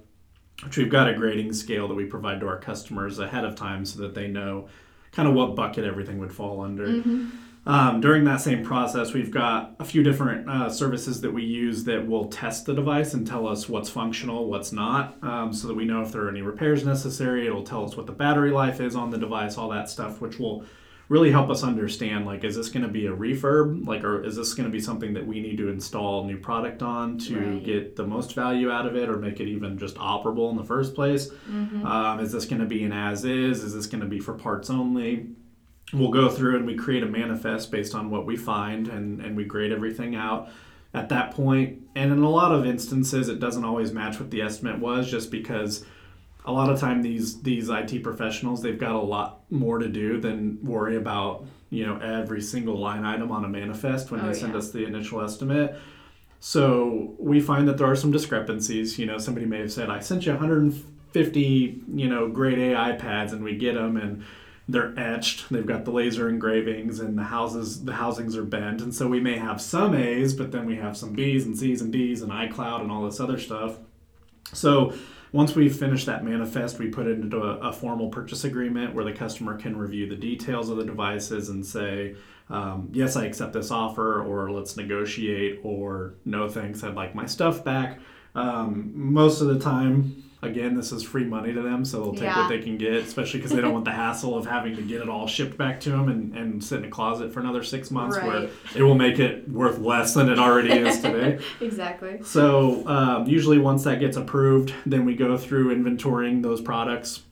Which 0.64 0.78
we've 0.78 0.90
got 0.90 1.08
a 1.08 1.14
grading 1.14 1.52
scale 1.52 1.86
that 1.88 1.94
we 1.94 2.06
provide 2.06 2.40
to 2.40 2.48
our 2.48 2.58
customers 2.58 3.18
ahead 3.18 3.44
of 3.44 3.56
time 3.56 3.84
so 3.84 4.00
that 4.00 4.14
they 4.14 4.26
know 4.28 4.68
kind 5.12 5.28
of 5.28 5.34
what 5.34 5.54
bucket 5.54 5.84
everything 5.84 6.18
would 6.18 6.32
fall 6.32 6.62
under. 6.62 6.86
Mm-hmm. 6.86 7.28
Um, 7.66 8.00
during 8.00 8.22
that 8.24 8.40
same 8.40 8.64
process, 8.64 9.12
we've 9.12 9.32
got 9.32 9.74
a 9.80 9.84
few 9.84 10.04
different 10.04 10.48
uh, 10.48 10.70
services 10.70 11.20
that 11.22 11.32
we 11.32 11.42
use 11.42 11.82
that 11.84 12.06
will 12.06 12.26
test 12.26 12.64
the 12.64 12.74
device 12.74 13.12
and 13.12 13.26
tell 13.26 13.48
us 13.48 13.68
what's 13.68 13.90
functional, 13.90 14.48
what's 14.48 14.72
not, 14.72 15.16
um, 15.22 15.52
so 15.52 15.66
that 15.66 15.74
we 15.74 15.84
know 15.84 16.00
if 16.00 16.12
there 16.12 16.22
are 16.22 16.28
any 16.28 16.42
repairs 16.42 16.84
necessary. 16.84 17.44
It'll 17.46 17.64
tell 17.64 17.84
us 17.84 17.96
what 17.96 18.06
the 18.06 18.12
battery 18.12 18.52
life 18.52 18.80
is 18.80 18.94
on 18.94 19.10
the 19.10 19.18
device, 19.18 19.58
all 19.58 19.68
that 19.70 19.90
stuff, 19.90 20.20
which 20.20 20.38
will 20.38 20.64
really 21.08 21.30
help 21.30 21.50
us 21.50 21.62
understand 21.62 22.26
like, 22.26 22.42
is 22.42 22.56
this 22.56 22.68
going 22.68 22.82
to 22.82 22.88
be 22.88 23.06
a 23.06 23.12
refurb? 23.12 23.86
Like, 23.86 24.02
or 24.02 24.24
is 24.24 24.34
this 24.36 24.54
going 24.54 24.68
to 24.68 24.72
be 24.72 24.80
something 24.80 25.14
that 25.14 25.26
we 25.26 25.40
need 25.40 25.56
to 25.58 25.68
install 25.68 26.24
new 26.24 26.36
product 26.36 26.82
on 26.82 27.18
to 27.18 27.36
Right. 27.38 27.64
get 27.64 27.96
the 27.96 28.06
most 28.06 28.34
value 28.34 28.70
out 28.70 28.86
of 28.86 28.96
it 28.96 29.08
or 29.08 29.16
make 29.16 29.38
it 29.40 29.46
even 29.48 29.78
just 29.78 29.96
operable 29.96 30.50
in 30.50 30.56
the 30.56 30.64
first 30.64 30.94
place? 30.94 31.30
Um, 31.84 32.20
is 32.20 32.32
this 32.32 32.44
going 32.44 32.60
to 32.60 32.66
be 32.66 32.82
an 32.84 32.92
as 32.92 33.24
is? 33.24 33.62
Is 33.62 33.72
this 33.74 33.86
going 33.86 34.00
to 34.00 34.08
be 34.08 34.18
for 34.20 34.34
parts 34.34 34.68
only? 34.70 35.28
we'll 35.92 36.10
go 36.10 36.28
through 36.28 36.56
and 36.56 36.66
we 36.66 36.74
create 36.74 37.04
a 37.04 37.06
manifest 37.06 37.70
based 37.70 37.94
on 37.94 38.10
what 38.10 38.26
we 38.26 38.36
find 38.36 38.88
and, 38.88 39.20
and 39.20 39.36
we 39.36 39.44
grade 39.44 39.70
everything 39.70 40.16
out 40.16 40.48
at 40.92 41.08
that 41.10 41.30
point 41.30 41.80
and 41.94 42.10
in 42.10 42.18
a 42.24 42.28
lot 42.28 42.50
of 42.50 42.66
instances 42.66 43.28
it 43.28 43.38
doesn't 43.38 43.64
always 43.64 43.92
match 43.92 44.18
what 44.18 44.28
the 44.32 44.42
estimate 44.42 44.80
was 44.80 45.08
just 45.08 45.30
because 45.30 45.84
a 46.46 46.52
lot 46.52 46.70
of 46.70 46.78
time 46.80 47.02
these 47.02 47.42
these 47.42 47.68
IT 47.68 48.02
professionals 48.02 48.62
they've 48.62 48.78
got 48.78 48.94
a 48.94 48.98
lot 49.00 49.42
more 49.50 49.78
to 49.78 49.88
do 49.88 50.20
than 50.20 50.58
worry 50.62 50.96
about 50.96 51.44
you 51.70 51.84
know 51.86 51.96
every 51.98 52.40
single 52.40 52.78
line 52.78 53.04
item 53.04 53.30
on 53.32 53.44
a 53.44 53.48
manifest 53.48 54.10
when 54.10 54.20
Oh, 54.20 54.26
they 54.28 54.32
send 54.34 54.52
yeah. 54.52 54.58
us 54.58 54.70
the 54.70 54.84
initial 54.84 55.20
estimate. 55.22 55.76
So 56.40 57.14
we 57.18 57.40
find 57.40 57.66
that 57.68 57.78
there 57.78 57.90
are 57.90 57.96
some 57.96 58.10
discrepancies. 58.12 58.98
You 58.98 59.06
know, 59.06 59.18
somebody 59.18 59.46
may 59.46 59.58
have 59.60 59.72
said, 59.72 59.90
"I 59.90 60.00
sent 60.00 60.26
you 60.26 60.32
150, 60.32 61.82
you 61.94 62.08
know, 62.08 62.28
grade 62.28 62.58
A 62.58 62.74
iPads, 62.74 63.32
and 63.32 63.42
we 63.42 63.56
get 63.56 63.74
them, 63.74 63.96
and 63.96 64.22
they're 64.68 64.92
etched. 64.98 65.48
They've 65.50 65.66
got 65.66 65.84
the 65.84 65.90
laser 65.92 66.28
engravings, 66.28 67.00
and 67.00 67.16
the 67.18 67.24
houses, 67.24 67.84
the 67.84 67.94
housings 67.94 68.36
are 68.36 68.44
bent, 68.44 68.80
and 68.82 68.94
so 68.94 69.08
we 69.08 69.20
may 69.20 69.38
have 69.38 69.60
some 69.60 69.94
A's, 69.94 70.34
but 70.34 70.52
then 70.52 70.66
we 70.66 70.76
have 70.76 70.96
some 70.96 71.12
B's 71.14 71.46
and 71.46 71.56
C's 71.58 71.80
and 71.80 71.92
D's 71.92 72.22
and 72.22 72.30
iCloud 72.32 72.82
and 72.82 72.90
all 72.92 73.04
this 73.04 73.18
other 73.20 73.38
stuff. 73.38 73.78
So 74.52 74.92
once 75.36 75.54
we 75.54 75.68
finish 75.68 76.06
that 76.06 76.24
manifest, 76.24 76.78
we 76.78 76.88
put 76.88 77.06
it 77.06 77.18
into 77.18 77.42
a, 77.42 77.58
a 77.58 77.72
formal 77.72 78.08
purchase 78.08 78.44
agreement 78.44 78.94
where 78.94 79.04
the 79.04 79.12
customer 79.12 79.54
can 79.54 79.76
review 79.76 80.08
the 80.08 80.16
details 80.16 80.70
of 80.70 80.78
the 80.78 80.84
devices 80.84 81.50
and 81.50 81.64
say, 81.64 82.16
um, 82.48 82.88
yes, 82.92 83.16
I 83.16 83.26
accept 83.26 83.52
this 83.52 83.70
offer, 83.70 84.22
or 84.22 84.50
let's 84.50 84.78
negotiate, 84.78 85.60
or 85.62 86.14
no 86.24 86.48
thanks, 86.48 86.82
I'd 86.82 86.94
like 86.94 87.14
my 87.14 87.26
stuff 87.26 87.62
back. 87.62 88.00
Um, 88.34 88.92
most 88.94 89.42
of 89.42 89.48
the 89.48 89.58
time, 89.58 90.25
again, 90.46 90.74
this 90.74 90.92
is 90.92 91.02
free 91.02 91.24
money 91.24 91.52
to 91.52 91.62
them, 91.62 91.84
so 91.84 92.00
they'll 92.02 92.12
take 92.12 92.22
Yeah. 92.22 92.40
what 92.40 92.48
they 92.48 92.60
can 92.60 92.76
get, 92.76 92.94
especially 92.94 93.40
because 93.40 93.52
they 93.52 93.60
don't 93.60 93.72
want 93.72 93.84
the 93.84 93.92
hassle 93.92 94.36
of 94.36 94.46
having 94.46 94.76
to 94.76 94.82
get 94.82 95.00
it 95.02 95.08
all 95.08 95.26
shipped 95.26 95.56
back 95.58 95.80
to 95.80 95.90
them 95.90 96.08
and, 96.08 96.34
and 96.36 96.62
sit 96.64 96.78
in 96.78 96.84
a 96.86 96.90
closet 96.90 97.32
for 97.32 97.40
another 97.40 97.62
six 97.62 97.90
months 97.90 98.16
where 98.16 98.48
it 98.74 98.82
will 98.82 98.94
make 98.94 99.18
it 99.18 99.48
worth 99.48 99.78
less 99.78 100.14
than 100.14 100.28
it 100.28 100.38
already 100.38 100.72
is 100.72 101.00
today. 101.00 101.38
exactly. 101.60 102.20
So 102.22 102.86
um, 102.86 103.26
usually 103.26 103.58
once 103.58 103.84
that 103.84 104.00
gets 104.00 104.16
approved, 104.16 104.72
then 104.86 105.04
we 105.04 105.14
go 105.14 105.36
through 105.36 105.76
inventorying 105.76 106.42
those 106.42 106.60
products 106.60 107.22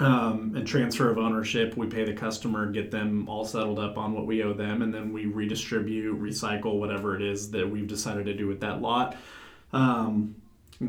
um, 0.00 0.52
and 0.56 0.66
transfer 0.66 1.10
of 1.10 1.18
ownership. 1.18 1.76
We 1.76 1.86
pay 1.86 2.04
the 2.04 2.12
customer, 2.12 2.70
get 2.70 2.90
them 2.90 3.28
all 3.28 3.44
settled 3.44 3.78
up 3.78 3.96
on 3.96 4.12
what 4.12 4.26
we 4.26 4.42
owe 4.42 4.52
them, 4.52 4.82
and 4.82 4.92
then 4.92 5.12
we 5.12 5.26
redistribute, 5.26 6.20
recycle 6.20 6.78
whatever 6.78 7.16
it 7.16 7.22
is 7.22 7.50
that 7.52 7.68
we've 7.70 7.86
decided 7.86 8.26
to 8.26 8.34
do 8.34 8.46
with 8.46 8.60
that 8.60 8.82
lot. 8.82 9.16
Um, 9.72 10.36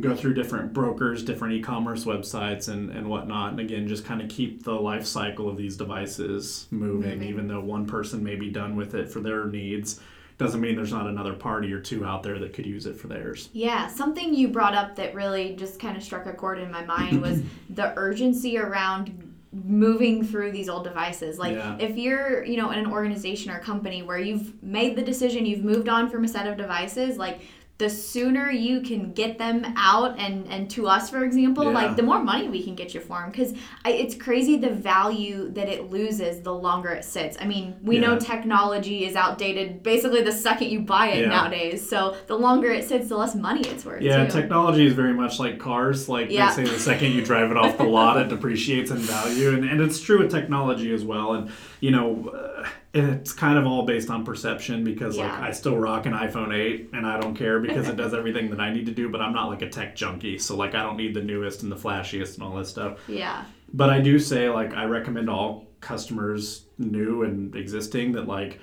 go 0.01 0.15
through 0.15 0.33
different 0.33 0.73
brokers, 0.73 1.23
different 1.23 1.53
e-commerce 1.53 2.03
websites, 2.05 2.67
and, 2.67 2.89
and 2.89 3.07
whatnot. 3.09 3.51
And 3.51 3.59
again, 3.61 3.87
just 3.87 4.03
kind 4.05 4.21
of 4.21 4.29
keep 4.29 4.63
the 4.63 4.73
life 4.73 5.05
cycle 5.05 5.47
of 5.47 5.55
these 5.57 5.77
devices 5.77 6.67
moving, 6.71 7.11
Moving. 7.19 7.23
even 7.23 7.47
though 7.47 7.61
one 7.61 7.85
person 7.85 8.23
may 8.23 8.35
be 8.35 8.49
done 8.49 8.75
with 8.75 8.95
it 8.95 9.09
for 9.09 9.19
their 9.21 9.45
needs. 9.45 9.99
Doesn't 10.37 10.61
mean 10.61 10.75
there's 10.75 10.91
not 10.91 11.07
another 11.07 11.33
party 11.33 11.71
or 11.73 11.79
two 11.79 12.05
out 12.05 12.21
there 12.21 12.37
that 12.37 12.53
could 12.53 12.65
use 12.67 12.85
it 12.85 12.95
for 12.99 13.07
theirs. 13.07 13.49
Yeah, 13.53 13.87
something 13.87 14.33
you 14.35 14.49
brought 14.49 14.75
up 14.75 14.95
that 14.97 15.15
really 15.15 15.55
just 15.55 15.79
kind 15.79 15.97
of 15.97 16.03
struck 16.03 16.25
a 16.27 16.33
chord 16.33 16.59
in 16.59 16.69
my 16.69 16.83
mind 16.85 17.21
was 17.23 17.41
the 17.69 17.93
urgency 17.97 18.57
around 18.59 19.23
moving 19.51 20.23
through 20.23 20.51
these 20.51 20.69
old 20.69 20.83
devices. 20.83 21.39
Like 21.39 21.53
Yeah. 21.55 21.77
if 21.79 21.97
you're, 21.97 22.43
you 22.43 22.57
know, 22.57 22.69
in 22.71 22.77
an 22.77 22.91
organization 22.91 23.49
or 23.51 23.59
company 23.59 24.03
where 24.03 24.19
you've 24.19 24.61
made 24.61 24.95
the 24.95 25.01
decision, 25.01 25.45
you've 25.45 25.63
moved 25.63 25.89
on 25.89 26.09
from 26.09 26.23
a 26.23 26.27
set 26.27 26.45
of 26.45 26.57
devices, 26.57 27.17
like 27.17 27.41
the 27.79 27.89
sooner 27.89 28.49
you 28.49 28.81
can 28.81 29.13
get 29.13 29.37
them 29.37 29.63
out 29.77 30.17
and 30.17 30.47
and 30.47 30.69
to 30.71 30.87
us 30.87 31.09
for 31.09 31.23
example 31.23 31.63
Yeah. 31.65 31.69
like 31.71 31.95
the 31.95 32.01
more 32.03 32.23
money 32.23 32.47
we 32.49 32.63
can 32.63 32.73
get 32.75 32.93
you 32.95 32.99
for 32.99 33.19
them 33.21 33.29
because 33.29 33.53
it's 33.85 34.15
crazy 34.15 34.57
the 34.57 34.71
value 34.71 35.51
that 35.51 35.69
it 35.69 35.91
loses 35.91 36.41
the 36.41 36.53
longer 36.53 36.89
it 36.89 37.05
sits 37.05 37.37
i 37.39 37.45
mean 37.45 37.75
we 37.83 37.99
know 37.99 38.17
technology 38.17 39.05
is 39.05 39.15
outdated 39.15 39.83
basically 39.83 40.21
the 40.23 40.31
second 40.31 40.69
you 40.69 40.79
buy 40.79 41.07
it 41.09 41.21
Yeah. 41.21 41.29
nowadays 41.29 41.87
so 41.87 42.15
the 42.27 42.35
longer 42.35 42.69
it 42.71 42.87
sits 42.87 43.09
the 43.09 43.17
less 43.17 43.35
money 43.35 43.61
it's 43.61 43.85
worth 43.85 44.01
Yeah, 44.01 44.25
too. 44.25 44.31
technology 44.31 44.85
is 44.87 44.93
very 44.93 45.13
much 45.13 45.39
like 45.39 45.59
cars. 45.59 46.09
Like 46.09 46.31
Yeah. 46.31 46.53
they 46.55 46.65
say, 46.65 46.71
the 46.73 46.79
second 46.79 47.11
you 47.11 47.23
drive 47.23 47.51
it 47.51 47.57
off 47.57 47.77
the 47.77 47.83
lot, 47.83 48.17
it 48.17 48.29
depreciates 48.29 48.91
in 48.91 48.97
value, 48.97 49.49
and, 49.53 49.63
and 49.69 49.81
it's 49.81 49.99
true 49.99 50.19
with 50.19 50.31
technology 50.31 50.93
as 50.93 51.03
well. 51.03 51.33
And 51.33 51.49
you 51.79 51.91
know, 51.91 52.29
uh, 52.29 52.67
it's 52.97 53.33
kind 53.33 53.57
of 53.57 53.65
all 53.65 53.83
based 53.83 54.09
on 54.09 54.25
perception 54.25 54.83
because 54.83 55.17
like 55.17 55.31
I 55.31 55.51
still 55.51 55.77
rock 55.77 56.05
an 56.05 56.13
iPhone 56.13 56.53
8 56.53 56.89
and 56.93 57.05
I 57.05 57.19
don't 57.19 57.35
care 57.35 57.59
because 57.59 57.87
it 57.87 57.95
does 57.95 58.13
everything 58.15 58.49
that 58.49 58.59
I 58.59 58.73
need 58.73 58.85
to 58.87 58.91
do. 58.91 59.09
But 59.09 59.21
I'm 59.21 59.33
not 59.33 59.49
like 59.49 59.61
a 59.61 59.69
tech 59.69 59.95
junkie, 59.95 60.37
so 60.37 60.55
like 60.55 60.75
I 60.75 60.83
don't 60.83 60.97
need 60.97 61.13
the 61.13 61.21
newest 61.21 61.63
and 61.63 61.71
the 61.71 61.75
flashiest 61.75 62.35
and 62.35 62.43
all 62.43 62.55
that 62.55 62.67
stuff. 62.67 62.99
yeah 63.07 63.45
But 63.73 63.89
I 63.89 63.99
do 63.99 64.19
say 64.19 64.49
like 64.49 64.73
I 64.73 64.85
recommend 64.85 65.29
all 65.29 65.67
customers, 65.79 66.65
new 66.77 67.23
and 67.23 67.55
existing, 67.55 68.13
that 68.13 68.27
like 68.27 68.59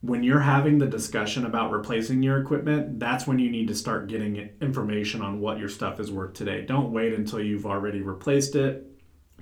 when 0.00 0.22
you're 0.22 0.40
having 0.40 0.78
the 0.78 0.86
discussion 0.86 1.44
about 1.44 1.72
replacing 1.72 2.22
your 2.22 2.40
equipment, 2.40 3.00
that's 3.00 3.26
when 3.26 3.38
you 3.38 3.50
need 3.50 3.68
to 3.68 3.74
start 3.74 4.06
getting 4.06 4.48
information 4.60 5.22
on 5.22 5.40
what 5.40 5.58
your 5.58 5.68
stuff 5.68 5.98
is 5.98 6.12
worth 6.12 6.34
today. 6.34 6.64
Don't 6.64 6.92
wait 6.92 7.14
until 7.14 7.40
you've 7.40 7.66
already 7.66 8.00
replaced 8.00 8.54
it 8.54 8.86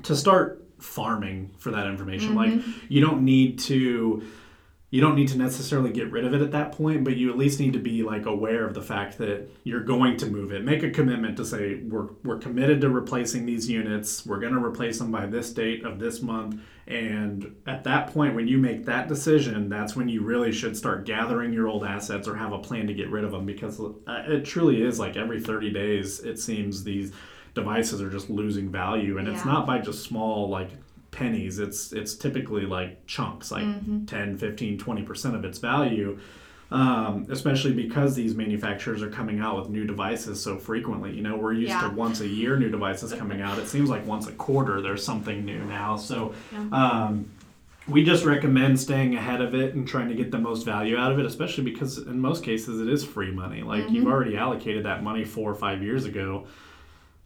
to 0.05 0.17
start 0.17 0.66
farming 0.79 1.51
for 1.59 1.71
that 1.71 1.87
information. 1.87 2.35
Like 2.35 2.53
you 2.89 3.01
don't 3.01 3.25
need 3.25 3.59
to 3.61 4.23
you 4.91 5.01
don't 5.01 5.17
need 5.17 5.29
to 5.29 5.37
necessarily 5.37 5.91
get 5.91 6.13
rid 6.13 6.25
of 6.25 6.33
it 6.33 6.41
at 6.41 6.53
that 6.53 6.73
point, 6.73 7.03
but 7.03 7.17
you 7.17 7.29
at 7.29 7.37
least 7.37 7.59
need 7.59 7.73
to 7.73 7.79
be 7.79 8.05
like 8.05 8.25
aware 8.25 8.65
of 8.65 8.73
the 8.73 8.81
fact 8.81 9.19
that 9.19 9.49
you're 9.65 9.83
going 9.83 10.17
to 10.17 10.27
move 10.27 10.53
it. 10.53 10.65
Make 10.65 10.85
a 10.85 10.91
commitment 10.91 11.37
to 11.39 11.45
say 11.45 11.83
we're 11.83 12.09
we're 12.23 12.39
committed 12.39 12.81
to 12.83 12.89
replacing 12.89 13.47
these 13.47 13.69
units. 13.69 14.25
We're 14.25 14.39
going 14.39 14.53
to 14.53 14.65
replace 14.65 14.99
them 14.99 15.11
by 15.11 15.27
this 15.27 15.53
date 15.53 15.85
of 15.85 15.99
this 15.99 16.23
month. 16.23 16.61
And 16.87 17.57
at 17.67 17.83
that 17.83 18.13
point, 18.13 18.37
when 18.37 18.47
you 18.47 18.59
make 18.59 18.85
that 18.85 19.09
decision, 19.09 19.69
that's 19.69 19.97
when 19.97 20.09
you 20.09 20.23
really 20.23 20.53
should 20.53 20.77
start 20.77 21.05
gathering 21.05 21.53
your 21.53 21.67
old 21.67 21.85
assets 21.85 22.29
or 22.29 22.37
have 22.37 22.53
a 22.53 22.59
plan 22.59 22.87
to 22.87 22.95
get 22.95 23.11
rid 23.11 23.25
of 23.25 23.33
them 23.33 23.45
because 23.45 23.81
uh, 23.81 24.23
it 24.29 24.45
truly 24.45 24.83
is 24.83 25.01
like 25.01 25.17
every 25.17 25.41
30 25.41 25.73
days, 25.73 26.21
it 26.21 26.39
seems 26.39 26.85
these 26.85 27.13
devices 27.57 28.01
are 28.01 28.11
just 28.11 28.31
losing 28.31 28.71
value. 28.71 29.19
And 29.19 29.27
it's 29.27 29.45
not 29.45 29.67
by 29.67 29.79
just 29.81 30.05
small, 30.05 30.49
like 30.49 30.71
pennies 31.11 31.59
it's 31.59 31.93
it's 31.95 32.15
typically 32.15 32.67
like 32.67 33.05
chunks 33.07 33.51
like 33.51 33.65
Mm-hmm. 33.65 34.05
10 34.05 34.37
15 34.37 34.79
20% 34.79 35.35
of 35.35 35.45
its 35.47 35.59
value 35.59 36.19
um, 36.71 37.27
especially 37.31 37.73
because 37.73 38.15
these 38.15 38.35
manufacturers 38.35 39.01
are 39.03 39.09
coming 39.09 39.39
out 39.41 39.57
with 39.57 39.71
new 39.71 39.87
devices 39.87 40.43
so 40.43 40.59
frequently 40.59 41.13
you 41.15 41.23
know 41.23 41.35
we're 41.35 41.55
used 41.55 41.71
Yeah. 41.71 41.89
to 41.89 41.95
once 41.95 42.21
a 42.21 42.29
year 42.29 42.59
new 42.59 42.69
devices 42.69 43.15
coming 43.15 43.41
out 43.41 43.59
it 43.59 43.67
seems 43.67 43.89
like 43.89 44.05
once 44.07 44.27
a 44.27 44.33
quarter 44.33 44.83
there's 44.83 45.03
something 45.03 45.43
new 45.43 45.65
now 45.65 45.97
so 45.97 46.35
um, 46.71 47.31
we 47.89 48.05
just 48.05 48.27
recommend 48.27 48.79
staying 48.79 49.15
ahead 49.15 49.41
of 49.41 49.55
it 49.55 49.75
and 49.75 49.89
trying 49.89 50.09
to 50.09 50.15
get 50.15 50.31
the 50.31 50.39
most 50.39 50.65
value 50.65 50.99
out 50.99 51.13
of 51.13 51.19
it 51.19 51.25
especially 51.25 51.65
because 51.65 51.97
in 51.99 52.21
most 52.21 52.45
cases 52.45 52.79
it 52.79 52.89
is 52.93 53.05
free 53.07 53.31
money 53.31 53.63
like 53.63 53.85
Mm-hmm. 53.85 53.95
you've 53.95 54.07
already 54.09 54.37
allocated 54.37 54.85
that 54.85 55.03
money 55.03 55.25
four 55.25 55.51
or 55.51 55.55
five 55.55 55.83
years 55.83 56.05
ago 56.05 56.47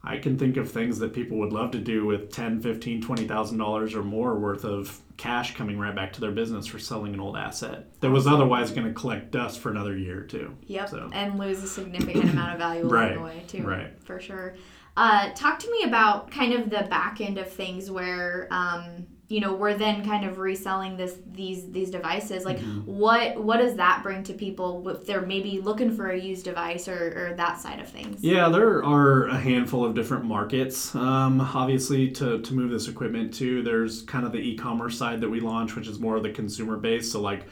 I 0.02 0.16
can 0.18 0.38
think 0.38 0.56
of 0.56 0.70
things 0.70 0.98
that 1.00 1.12
people 1.12 1.36
would 1.38 1.52
love 1.52 1.72
to 1.72 1.78
do 1.78 2.06
with 2.06 2.32
10, 2.32 2.60
15, 2.62 3.02
20,000 3.02 3.58
dollars 3.58 3.94
or 3.94 4.02
more 4.02 4.38
worth 4.38 4.64
of 4.64 4.98
cash 5.18 5.54
coming 5.54 5.78
right 5.78 5.94
back 5.94 6.14
to 6.14 6.20
their 6.22 6.30
business 6.30 6.66
for 6.66 6.78
selling 6.78 7.12
an 7.12 7.20
old 7.20 7.36
asset 7.36 7.86
that 8.00 8.10
was 8.10 8.26
otherwise 8.26 8.70
going 8.70 8.86
to 8.86 8.94
collect 8.94 9.30
dust 9.30 9.60
for 9.60 9.70
another 9.70 9.94
year 9.96 10.20
or 10.20 10.24
two. 10.24 10.56
Yep, 10.66 10.88
So. 10.88 11.10
and 11.12 11.38
lose 11.38 11.62
a 11.62 11.68
significant 11.68 12.30
amount 12.30 12.52
of 12.54 12.58
value 12.58 12.80
along 12.82 12.92
Right, 12.92 13.14
the 13.16 13.20
way 13.20 13.44
too. 13.46 13.62
right. 13.62 14.02
for 14.02 14.18
sure. 14.18 14.54
Uh, 14.96 15.30
talk 15.34 15.58
to 15.60 15.70
me 15.70 15.84
about 15.84 16.30
kind 16.30 16.52
of 16.52 16.68
the 16.70 16.86
back 16.90 17.20
end 17.20 17.38
of 17.38 17.50
things 17.50 17.90
where 17.90 18.48
um, 18.50 19.06
you 19.28 19.40
know 19.40 19.54
we're 19.54 19.74
then 19.74 20.04
kind 20.04 20.24
of 20.26 20.38
reselling 20.38 20.96
this 20.96 21.16
these 21.26 21.70
these 21.70 21.90
devices. 21.90 22.44
Like 22.44 22.58
Mm-hmm. 22.58 22.80
what 22.84 23.42
what 23.42 23.58
does 23.58 23.76
that 23.76 24.02
bring 24.02 24.22
to 24.24 24.34
people 24.34 24.86
if 24.88 25.06
they're 25.06 25.20
maybe 25.22 25.60
looking 25.60 25.94
for 25.94 26.08
a 26.10 26.18
used 26.18 26.44
device 26.44 26.88
or, 26.88 27.30
or 27.30 27.34
that 27.36 27.58
side 27.60 27.80
of 27.80 27.88
things? 27.88 28.22
Yeah, 28.22 28.48
there 28.48 28.84
are 28.84 29.28
a 29.28 29.38
handful 29.38 29.84
of 29.84 29.94
different 29.94 30.24
markets. 30.24 30.94
Um, 30.94 31.40
obviously, 31.40 32.10
to, 32.12 32.40
to 32.42 32.54
move 32.54 32.70
this 32.70 32.88
equipment 32.88 33.32
to, 33.34 33.62
there's 33.62 34.02
kind 34.02 34.26
of 34.26 34.32
the 34.32 34.38
e 34.38 34.56
commerce 34.56 34.98
side 34.98 35.20
that 35.22 35.28
we 35.30 35.40
launch, 35.40 35.74
which 35.76 35.86
is 35.88 35.98
more 36.00 36.16
of 36.16 36.22
the 36.22 36.30
consumer 36.32 36.76
base. 36.76 37.10
So, 37.12 37.20
like 37.20 37.46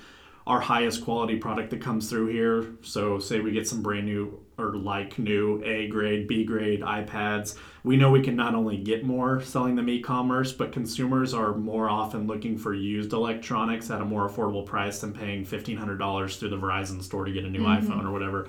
our 0.46 0.60
highest 0.60 1.04
quality 1.04 1.36
product 1.36 1.70
that 1.70 1.80
comes 1.80 2.10
through 2.10 2.26
here. 2.28 2.66
So, 2.82 3.18
say 3.18 3.40
we 3.40 3.52
get 3.52 3.68
some 3.68 3.82
brand 3.82 4.06
new 4.06 4.40
or 4.58 4.76
like 4.76 5.18
new 5.18 5.62
A 5.64 5.86
grade, 5.88 6.26
B 6.26 6.44
grade 6.44 6.80
iPads. 6.80 7.56
We 7.84 7.96
know 7.96 8.10
we 8.10 8.20
can 8.22 8.36
not 8.36 8.54
only 8.54 8.76
get 8.76 9.04
more 9.04 9.40
selling 9.40 9.76
them 9.76 9.88
e 9.88 10.00
commerce, 10.00 10.52
but 10.52 10.72
consumers 10.72 11.32
are 11.32 11.54
more 11.54 11.88
often 11.88 12.26
looking 12.26 12.58
for 12.58 12.74
used 12.74 13.12
electronics 13.12 13.90
at 13.90 14.00
a 14.00 14.04
more 14.04 14.28
affordable 14.28 14.66
price 14.66 15.00
than 15.00 15.12
paying 15.12 15.46
$1,500 15.46 16.38
through 16.38 16.48
the 16.50 16.56
Verizon 16.58 17.02
store 17.02 17.24
to 17.24 17.32
get 17.32 17.44
a 17.44 17.50
new 17.50 17.62
iPhone 17.62 18.04
or 18.04 18.10
whatever 18.12 18.48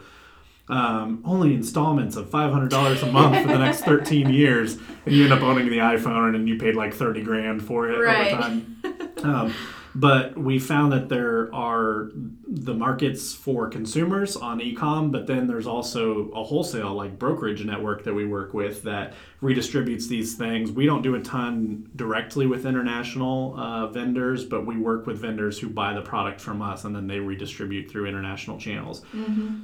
um, 0.68 1.24
only 1.26 1.56
installments 1.56 2.16
of 2.16 2.30
five 2.30 2.52
hundred 2.54 2.70
dollars 2.70 3.02
a 3.02 3.12
month 3.12 3.42
for 3.42 3.48
the 3.48 3.58
next 3.58 3.82
thirteen 3.82 4.30
years, 4.34 4.78
and 5.08 5.16
you 5.16 5.24
end 5.24 5.34
up 5.34 5.42
owning 5.42 5.68
the 5.68 5.80
iPhone 5.80 6.36
and 6.36 6.48
you 6.48 6.58
paid 6.60 6.76
like 6.76 6.94
thirty 6.94 7.24
grand 7.24 7.64
for 7.66 7.90
it 7.90 7.98
Right. 7.98 8.32
over 8.34 8.42
time. 8.42 8.76
Um, 9.24 9.54
but 10.00 10.38
we 10.38 10.58
found 10.60 10.94
that 10.94 11.10
there 11.10 11.54
are 11.54 12.10
the 12.48 12.74
markets 12.74 13.34
for 13.34 13.68
consumers 13.68 14.38
on 14.38 14.60
ecom, 14.60 15.12
but 15.12 15.28
then 15.28 15.46
there's 15.46 15.68
also 15.68 16.30
a 16.30 16.44
wholesale 16.44 16.94
like 16.94 17.20
brokerage 17.20 17.66
network 17.66 18.06
that 18.06 18.14
we 18.14 18.26
work 18.26 18.54
with 18.54 18.84
that 18.84 19.14
redistributes 19.42 20.08
these 20.08 20.36
things. 20.36 20.72
We 20.72 20.86
don't 20.86 21.02
do 21.02 21.16
a 21.16 21.22
ton 21.22 21.90
directly 21.98 22.48
with 22.48 22.66
international 22.66 23.60
uh, 23.60 23.88
vendors, 23.88 24.46
but 24.46 24.66
we 24.66 24.78
work 24.78 25.06
with 25.06 25.18
vendors 25.18 25.60
who 25.60 25.70
buy 25.70 25.94
the 25.94 26.02
product 26.02 26.40
from 26.40 26.62
us 26.62 26.86
and 26.86 26.96
then 26.96 27.08
they 27.08 27.20
redistribute 27.20 27.92
through 27.92 28.06
international 28.08 28.58
channels. 28.58 29.04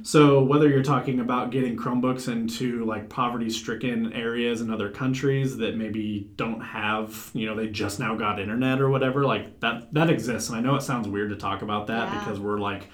So 0.02 0.42
whether 0.42 0.68
you're 0.68 0.82
talking 0.82 1.20
about 1.20 1.50
getting 1.50 1.76
Chromebooks 1.76 2.30
into 2.30 2.84
like 2.84 3.08
poverty-stricken 3.08 4.12
areas 4.12 4.60
in 4.60 4.70
other 4.70 4.90
countries 4.90 5.56
that 5.56 5.76
maybe 5.76 6.30
don't 6.36 6.60
have, 6.60 7.30
you 7.32 7.46
know, 7.46 7.56
they 7.56 7.68
just 7.68 7.98
now 7.98 8.14
got 8.16 8.38
internet 8.38 8.80
or 8.82 8.90
whatever, 8.90 9.24
like 9.24 9.60
that 9.60 9.94
that 9.94 10.10
exists 10.10 10.25
exists. 10.28 10.50
And 10.50 10.58
I 10.58 10.60
know 10.60 10.74
it 10.76 10.82
sounds 10.82 11.08
weird 11.08 11.30
to 11.30 11.36
talk 11.36 11.62
about 11.62 11.86
that 11.88 12.12
Yeah. 12.12 12.18
because 12.18 12.40
we're 12.40 12.58
like 12.58 12.88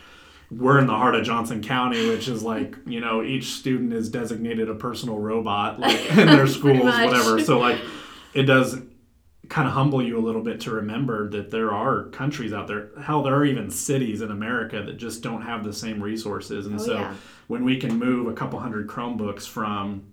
we're 0.50 0.78
in 0.78 0.86
the 0.86 0.94
heart 0.94 1.14
of 1.14 1.24
Johnson 1.24 1.62
County, 1.62 2.08
which 2.08 2.28
is 2.28 2.42
like 2.42 2.76
you 2.86 3.00
know 3.00 3.22
each 3.22 3.52
student 3.52 3.92
is 3.92 4.08
designated 4.08 4.68
a 4.68 4.74
personal 4.74 5.18
robot 5.18 5.80
like 5.80 6.10
in 6.16 6.26
their 6.26 6.46
schools, 6.46 6.84
whatever. 6.84 7.40
So 7.40 7.58
like 7.58 7.78
it 8.34 8.42
does 8.44 8.76
kind 9.48 9.66
of 9.68 9.74
humble 9.74 10.02
you 10.02 10.18
a 10.18 10.20
little 10.20 10.40
bit 10.42 10.60
to 10.60 10.70
remember 10.70 11.28
that 11.30 11.50
there 11.50 11.72
are 11.72 12.04
countries 12.10 12.52
out 12.52 12.68
there. 12.68 12.88
Hell, 13.02 13.22
there 13.22 13.34
are 13.34 13.44
even 13.44 13.70
cities 13.70 14.20
in 14.22 14.30
America 14.30 14.82
that 14.82 14.96
just 14.98 15.22
don't 15.22 15.42
have 15.42 15.64
the 15.64 15.72
same 15.72 16.02
resources, 16.02 16.66
and 16.66 16.76
Oh, 16.80 16.82
so 16.84 16.94
yeah. 17.00 17.14
when 17.48 17.64
we 17.64 17.76
can 17.78 17.98
move 17.98 18.28
a 18.28 18.32
couple 18.34 18.58
hundred 18.60 18.86
Chromebooks 18.88 19.46
from 19.48 20.04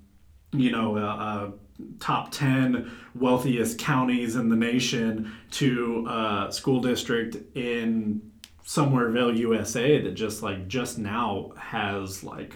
you 0.52 0.72
know, 0.72 0.98
uh, 0.98 1.00
uh, 1.02 1.52
top 2.00 2.32
10 2.32 2.92
wealthiest 3.16 3.78
counties 3.78 4.36
in 4.36 4.50
the 4.50 4.56
nation 4.56 5.32
to 5.52 6.06
a 6.10 6.48
school 6.52 6.82
district 6.82 7.38
in 7.56 8.22
Somewhereville, 8.66 9.36
USA 9.38 10.02
that 10.02 10.12
just 10.12 10.44
like 10.44 10.68
just 10.68 10.98
now 10.98 11.52
has 11.58 12.24
like 12.24 12.56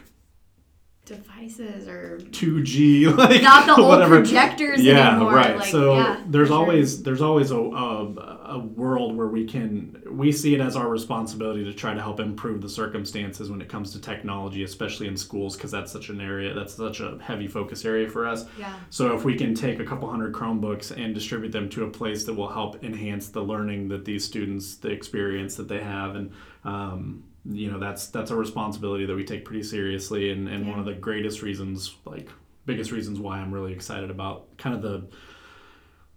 Devices 1.05 1.87
or 1.89 2.17
2G, 2.17 3.17
like 3.17 3.41
not 3.41 3.65
the 3.65 3.75
old 3.75 3.89
whatever. 3.89 4.19
projectors 4.19 4.81
yeah, 4.81 5.15
anymore. 5.15 5.33
right. 5.33 5.57
Like, 5.57 5.67
so 5.67 5.95
yeah, 5.95 6.23
there's 6.27 6.47
for 6.47 6.53
sure. 6.53 6.59
always 6.61 7.03
there's 7.03 7.21
always 7.21 7.51
a, 7.51 7.57
a 7.57 8.32
a 8.53 8.59
world 8.59 9.15
where 9.15 9.27
we 9.27 9.45
can 9.45 9.99
we 10.11 10.31
see 10.31 10.53
it 10.53 10.61
as 10.61 10.75
our 10.75 10.87
responsibility 10.87 11.63
to 11.63 11.73
try 11.73 11.91
to 11.91 11.99
help 11.99 12.19
improve 12.19 12.61
the 12.61 12.69
circumstances 12.69 13.49
when 13.49 13.59
it 13.61 13.67
comes 13.67 13.91
to 13.91 13.99
technology, 13.99 14.63
especially 14.63 15.07
in 15.07 15.17
schools, 15.17 15.55
because 15.55 15.71
that's 15.71 15.91
such 15.91 16.09
an 16.09 16.21
area 16.21 16.53
that's 16.53 16.75
such 16.75 16.99
a 16.99 17.17
heavy 17.19 17.47
focus 17.47 17.83
area 17.83 18.07
for 18.07 18.27
us. 18.27 18.45
yeah. 18.57 18.75
So 18.91 19.15
if 19.15 19.25
we 19.25 19.35
can 19.35 19.55
take 19.55 19.79
a 19.79 19.85
couple 19.85 20.07
hundred 20.09 20.33
Chromebooks 20.33 20.91
and 20.95 21.15
distribute 21.15 21.51
them 21.51 21.67
to 21.69 21.85
a 21.85 21.89
place 21.89 22.25
that 22.25 22.33
will 22.33 22.47
help 22.47 22.83
enhance 22.83 23.29
the 23.29 23.41
learning 23.41 23.87
that 23.89 24.05
these 24.05 24.23
students, 24.23 24.75
the 24.75 24.89
experience 24.89 25.55
that 25.55 25.67
they 25.67 25.81
have, 25.81 26.15
and 26.15 26.31
um, 26.63 27.23
you 27.49 27.71
know 27.71 27.79
that's 27.79 28.07
that's 28.07 28.29
a 28.29 28.35
responsibility 28.35 29.07
that 29.07 29.15
we 29.15 29.23
take 29.23 29.45
pretty 29.45 29.63
seriously, 29.63 30.29
and, 30.29 30.47
and 30.47 30.69
one 30.69 30.77
of 30.77 30.85
the 30.85 30.93
greatest 30.93 31.41
reasons, 31.41 31.95
like 32.05 32.29
biggest 32.67 32.91
reasons 32.91 33.19
why 33.19 33.39
I'm 33.39 33.51
really 33.51 33.73
excited 33.73 34.11
about 34.11 34.55
kind 34.57 34.75
of 34.75 34.83
the 34.83 35.07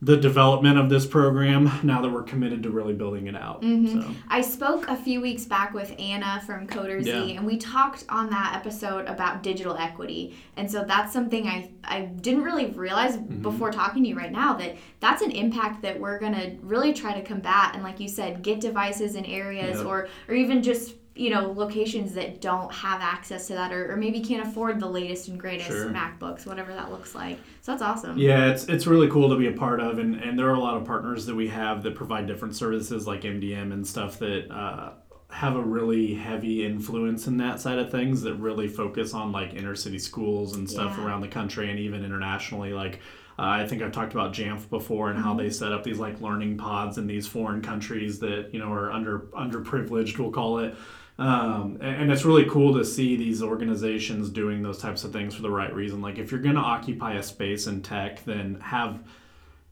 the 0.03 0.17
development 0.17 0.79
of 0.79 0.91
this 0.91 1.07
program 1.07 1.71
now 1.83 2.03
that 2.03 2.11
we're 2.11 2.23
committed 2.23 2.63
to 2.63 2.69
really 2.71 2.93
building 2.93 3.29
it 3.29 3.35
out. 3.35 3.63
Mhm. 3.63 4.03
So 4.03 4.11
I 4.29 4.43
spoke 4.43 4.87
a 4.89 4.95
few 4.97 5.23
weeks 5.23 5.47
back 5.47 5.73
with 5.73 5.95
Anna 5.99 6.43
from 6.45 6.67
CoderZ, 6.67 7.07
Yeah. 7.07 7.39
and 7.39 7.47
we 7.47 7.57
talked 7.57 8.05
on 8.11 8.29
that 8.29 8.53
episode 8.55 9.07
about 9.07 9.43
digital 9.43 9.75
equity. 9.77 10.37
And 10.59 10.71
so 10.71 10.85
that's 10.87 11.15
something 11.15 11.49
I, 11.49 11.71
I 11.83 12.03
didn't 12.03 12.43
really 12.43 12.67
realize 12.67 13.17
Mm-hmm. 13.17 13.41
before 13.41 13.71
talking 13.73 14.03
to 14.03 14.09
you 14.11 14.17
right 14.17 14.31
now 14.33 14.53
that 14.55 14.77
that's 15.01 15.23
an 15.23 15.31
impact 15.31 15.81
that 15.83 15.99
we're 15.99 16.19
going 16.19 16.35
to 16.35 16.57
really 16.63 16.93
try 16.93 17.15
to 17.19 17.23
combat. 17.23 17.71
And 17.73 17.83
like 17.83 17.99
you 17.99 18.09
said, 18.09 18.43
get 18.43 18.61
devices 18.61 19.15
in 19.15 19.25
areas 19.25 19.79
Yeah. 19.81 19.87
or, 19.87 20.09
or 20.29 20.35
even 20.35 20.63
just 20.63 20.95
you 21.17 21.31
know 21.31 21.51
locations 21.53 22.13
that 22.15 22.41
don't 22.41 22.73
have 22.73 23.01
access 23.01 23.47
to 23.47 23.55
that 23.55 23.73
or, 23.73 23.93
or 23.93 23.97
maybe 23.97 24.21
can't 24.21 24.47
afford 24.47 24.79
the 24.79 24.87
latest 24.89 25.29
and 25.29 25.41
greatest 25.41 25.69
Sure. 25.69 25.87
macbooks 25.87 26.47
whatever 26.47 26.73
that 26.75 26.91
looks 26.93 27.15
like 27.15 27.39
so 27.63 27.73
that's 27.73 27.83
awesome 27.83 28.19
Yeah, 28.19 28.51
it's 28.51 28.65
it's 28.67 28.87
really 28.87 29.09
cool 29.09 29.29
to 29.31 29.37
be 29.37 29.47
a 29.49 29.53
part 29.53 29.81
of, 29.81 29.99
and, 29.99 30.15
and 30.17 30.39
there 30.39 30.47
are 30.49 30.55
a 30.55 30.61
lot 30.61 30.77
of 30.77 30.85
partners 30.85 31.27
that 31.27 31.35
we 31.35 31.49
have 31.49 31.83
that 31.85 31.95
provide 31.95 32.27
different 32.27 32.55
services 32.55 33.07
like 33.07 33.23
MDM 33.23 33.73
and 33.73 33.87
stuff 33.87 34.19
that 34.21 34.51
uh, 34.53 34.93
have 35.31 35.57
a 35.57 35.61
really 35.63 36.15
heavy 36.15 36.65
influence 36.65 37.27
in 37.27 37.37
that 37.39 37.61
side 37.61 37.79
of 37.79 37.91
things 37.91 38.23
that 38.23 38.35
really 38.35 38.69
focus 38.69 39.13
on 39.15 39.33
like 39.33 39.55
inner 39.55 39.75
city 39.75 39.99
schools 39.99 40.55
and 40.57 40.69
stuff 40.71 40.95
Yeah. 40.97 41.05
around 41.07 41.23
the 41.23 41.29
country 41.29 41.71
and 41.71 41.79
even 41.81 42.05
internationally. 42.05 42.73
Like 42.73 43.01
uh, 43.39 43.43
I 43.43 43.67
think 43.67 43.83
I've 43.83 43.93
talked 43.93 44.13
about 44.15 44.33
Jamf 44.33 44.71
before 44.71 45.11
and 45.11 45.19
how 45.19 45.35
they 45.35 45.51
set 45.51 45.73
up 45.73 45.83
these 45.83 45.99
like 45.99 46.21
learning 46.21 46.57
pods 46.57 46.97
in 46.97 47.07
these 47.07 47.27
foreign 47.27 47.61
countries 47.61 48.19
that 48.21 48.51
you 48.53 48.61
know 48.61 48.71
are 48.73 48.91
under 48.93 49.21
underprivileged, 49.35 50.19
we'll 50.19 50.31
call 50.31 50.61
it. 50.61 50.75
Um, 51.19 51.79
and, 51.81 52.13
it's 52.13 52.27
really 52.27 52.45
cool 52.45 52.75
to 52.75 52.85
see 52.85 53.17
these 53.17 53.43
organizations 53.43 54.29
doing 54.29 54.63
those 54.63 54.79
types 54.79 55.03
of 55.03 55.13
things 55.13 55.35
for 55.35 55.41
the 55.41 55.51
right 55.51 55.73
reason. 55.75 56.03
Like 56.03 56.19
if 56.19 56.31
you're 56.31 56.43
going 56.43 56.57
to 56.57 56.61
occupy 56.61 57.15
a 57.15 57.23
space 57.23 57.67
in 57.67 57.83
tech, 57.83 58.23
then 58.25 58.61
have 58.61 59.03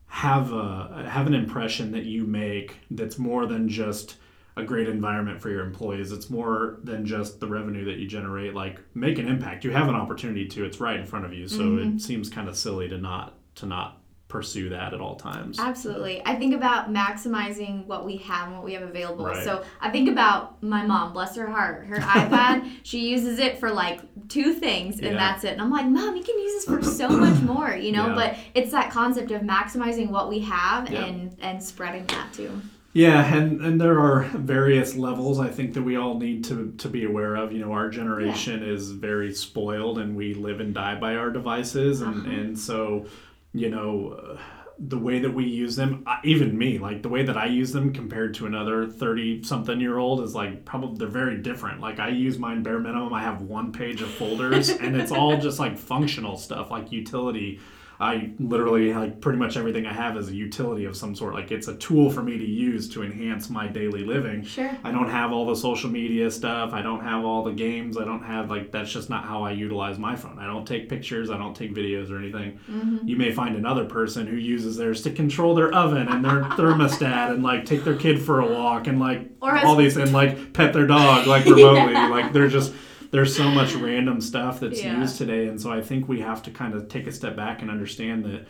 have 0.07 0.52
a 0.52 1.07
have 1.09 1.26
an 1.26 1.35
impression 1.35 1.90
that 1.92 2.04
you 2.04 2.24
make 2.24 2.76
that's 2.90 3.18
more 3.18 3.46
than 3.46 3.68
just 3.68 4.16
a 4.57 4.62
great 4.62 4.88
environment 4.88 5.42
for 5.42 5.50
your 5.50 5.64
employees. 5.64 6.12
It's 6.12 6.30
more 6.30 6.78
than 6.85 7.04
just 7.04 7.40
the 7.40 7.48
revenue 7.48 7.85
that 7.87 7.96
you 7.96 8.07
generate. 8.07 8.54
Like 8.54 8.80
make 8.94 9.18
an 9.18 9.28
impact. 9.28 9.64
You 9.64 9.72
have 9.72 9.88
an 9.88 9.96
opportunity 9.96 10.46
to. 10.46 10.64
It's 10.64 10.80
right 10.80 10.98
in 10.98 11.04
front 11.04 11.24
of 11.24 11.33
you. 11.33 11.48
So 11.48 11.76
it 11.78 12.00
seems 12.00 12.30
kind 12.30 12.48
of 12.48 12.57
silly 12.57 12.88
to 12.88 12.96
not 12.96 13.35
to 13.57 13.66
not 13.66 14.00
pursue 14.28 14.70
that 14.70 14.92
at 14.94 15.00
all 15.00 15.14
times. 15.16 15.60
Absolutely. 15.60 16.20
I 16.26 16.34
think 16.34 16.54
about 16.54 16.92
maximizing 16.92 17.87
what 17.87 18.04
we 18.04 18.16
have 18.18 18.48
and 18.48 18.56
what 18.56 18.64
we 18.64 18.72
have 18.72 18.82
available. 18.82 19.26
Right. 19.26 19.44
So 19.44 19.64
I 19.80 19.90
think 19.90 20.08
about 20.08 20.60
my 20.62 20.84
mom, 20.84 21.12
bless 21.12 21.37
her 21.37 21.46
heart. 21.46 21.87
Her 21.87 21.96
iPad, 22.00 22.68
she 22.82 23.08
uses 23.08 23.38
it 23.38 23.58
for 23.58 23.70
like 23.70 24.00
two 24.28 24.54
things 24.54 24.96
and 24.96 25.04
Yeah. 25.12 25.12
that's 25.14 25.44
it. 25.44 25.52
And 25.52 25.60
I'm 25.62 25.70
like, 25.70 25.87
Mom, 25.87 26.16
you 26.16 26.22
can 26.24 26.38
use 26.38 26.52
this 26.52 26.64
for 26.64 26.82
so 26.82 27.08
much 27.08 27.40
more, 27.42 27.74
you 27.76 27.92
know? 27.92 28.08
Yeah. 28.08 28.14
But 28.14 28.37
it's 28.54 28.72
that 28.72 28.90
concept 28.90 29.30
of 29.30 29.42
maximizing 29.42 30.10
what 30.10 30.28
we 30.28 30.40
have 30.40 30.90
Yeah. 30.90 31.04
and 31.04 31.37
and 31.40 31.62
spreading 31.62 32.06
that 32.06 32.32
too. 32.32 32.60
Yeah, 32.96 33.34
and, 33.34 33.60
and 33.60 33.80
there 33.80 33.98
are 33.98 34.22
various 34.34 34.94
levels 34.94 35.40
I 35.40 35.48
think 35.48 35.74
that 35.74 35.82
we 35.82 35.96
all 35.96 36.16
need 36.16 36.44
to, 36.44 36.72
to 36.78 36.88
be 36.88 37.04
aware 37.04 37.34
of. 37.34 37.52
You 37.52 37.58
know, 37.58 37.72
our 37.72 37.88
generation 37.90 38.62
is 38.62 38.92
very 38.92 39.34
spoiled 39.34 39.98
and 39.98 40.14
we 40.16 40.32
live 40.34 40.60
and 40.60 40.72
die 40.72 40.94
by 40.94 41.16
our 41.16 41.30
devices. 41.30 42.02
And, 42.02 42.20
Uh-huh. 42.20 42.30
and 42.30 42.56
so, 42.58 43.06
you 43.54 43.70
know, 43.70 44.18
uh, 44.20 44.38
the 44.78 44.98
way 44.98 45.20
that 45.20 45.32
we 45.32 45.44
use 45.44 45.76
them, 45.76 46.04
even 46.24 46.58
me, 46.58 46.78
like 46.78 47.02
the 47.02 47.08
way 47.08 47.22
that 47.22 47.36
I 47.36 47.46
use 47.46 47.72
them 47.72 47.92
compared 47.92 48.34
to 48.34 48.46
another 48.46 48.88
30 48.88 49.44
something 49.44 49.80
year 49.80 49.98
old 49.98 50.20
is 50.20 50.34
like 50.34 50.64
probably 50.64 50.98
they're 50.98 51.08
very 51.08 51.38
different. 51.38 51.80
Like 51.80 52.00
I 52.00 52.08
use 52.08 52.38
mine 52.38 52.64
bare 52.64 52.80
minimum. 52.80 53.14
I 53.14 53.22
have 53.22 53.42
one 53.42 53.70
page 53.70 54.02
of 54.02 54.10
folders 54.10 54.68
and 54.68 54.96
it's 54.96 55.12
all 55.12 55.38
just 55.40 55.60
like 55.60 55.78
functional 55.78 56.36
stuff, 56.36 56.72
like 56.72 56.90
utility. 56.90 57.60
I 58.04 58.30
literally 58.38 58.92
like 58.92 59.22
pretty 59.22 59.38
much 59.38 59.56
everything 59.56 59.86
I 59.86 59.92
have 59.94 60.18
is 60.18 60.28
a 60.28 60.34
utility 60.34 60.84
of 60.84 60.94
some 60.94 61.14
sort. 61.14 61.32
Like 61.32 61.50
it's 61.50 61.68
a 61.68 61.76
tool 61.76 62.10
for 62.10 62.22
me 62.22 62.36
to 62.36 62.44
use 62.44 62.86
to 62.90 63.02
enhance 63.02 63.48
my 63.48 63.66
daily 63.66 64.04
living. 64.04 64.44
Sure. 64.44 64.70
I 64.84 64.90
don't 64.90 65.08
have 65.08 65.32
all 65.32 65.46
the 65.46 65.56
social 65.56 65.88
media 65.88 66.30
stuff. 66.30 66.74
I 66.74 66.82
don't 66.82 67.00
have 67.00 67.24
all 67.24 67.42
the 67.42 67.52
games. 67.52 67.96
I 67.96 68.04
don't 68.04 68.22
have 68.22 68.50
like 68.50 68.70
that's 68.70 68.92
just 68.92 69.08
not 69.08 69.24
how 69.24 69.42
I 69.42 69.52
utilize 69.52 69.98
my 69.98 70.16
phone. 70.16 70.38
I 70.38 70.46
don't 70.46 70.66
take 70.66 70.90
pictures. 70.90 71.30
I 71.30 71.38
don't 71.38 71.56
take 71.56 71.74
videos 71.74 72.10
or 72.10 72.18
anything. 72.18 72.60
Mm-hmm. 72.70 73.08
You 73.08 73.16
may 73.16 73.32
find 73.32 73.56
another 73.56 73.86
person 73.86 74.26
who 74.26 74.36
uses 74.36 74.76
theirs 74.76 75.00
to 75.04 75.10
control 75.10 75.54
their 75.54 75.74
oven 75.74 76.06
and 76.06 76.22
their 76.22 76.42
thermostat 76.42 77.30
and 77.30 77.42
like 77.42 77.64
take 77.64 77.84
their 77.84 77.96
kid 77.96 78.20
for 78.20 78.40
a 78.40 78.46
walk 78.46 78.86
and 78.86 79.00
like 79.00 79.30
all 79.40 79.76
these 79.76 79.96
and 79.96 80.12
like 80.12 80.52
pet 80.52 80.74
their 80.74 80.86
dog 80.86 81.26
like 81.26 81.46
remotely. 81.46 81.94
Like 82.14 82.34
they're 82.34 82.48
just 82.48 82.74
there's 83.14 83.37
so 83.37 83.48
much 83.48 83.74
random 83.74 84.20
stuff 84.20 84.59
that's 84.59 84.83
Yeah. 84.83 84.98
used 84.98 85.18
today 85.18 85.46
and 85.46 85.61
so 85.61 85.70
I 85.70 85.81
think 85.81 86.09
we 86.09 86.20
have 86.20 86.42
to 86.42 86.50
kind 86.50 86.74
of 86.74 86.88
take 86.88 87.07
a 87.07 87.12
step 87.12 87.37
back 87.37 87.62
and 87.62 87.70
understand 87.70 88.24
that 88.24 88.48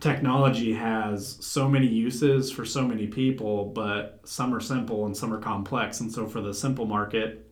technology 0.00 0.72
has 0.72 1.36
so 1.40 1.68
many 1.68 1.86
uses 1.86 2.50
for 2.50 2.64
so 2.64 2.88
many 2.88 3.06
people, 3.06 3.66
but 3.66 4.20
some 4.24 4.54
are 4.54 4.60
simple 4.60 5.04
and 5.04 5.14
some 5.14 5.30
are 5.32 5.38
complex. 5.38 6.00
And 6.00 6.10
so 6.10 6.26
for 6.26 6.40
the 6.40 6.54
simple 6.54 6.86
market, 6.86 7.48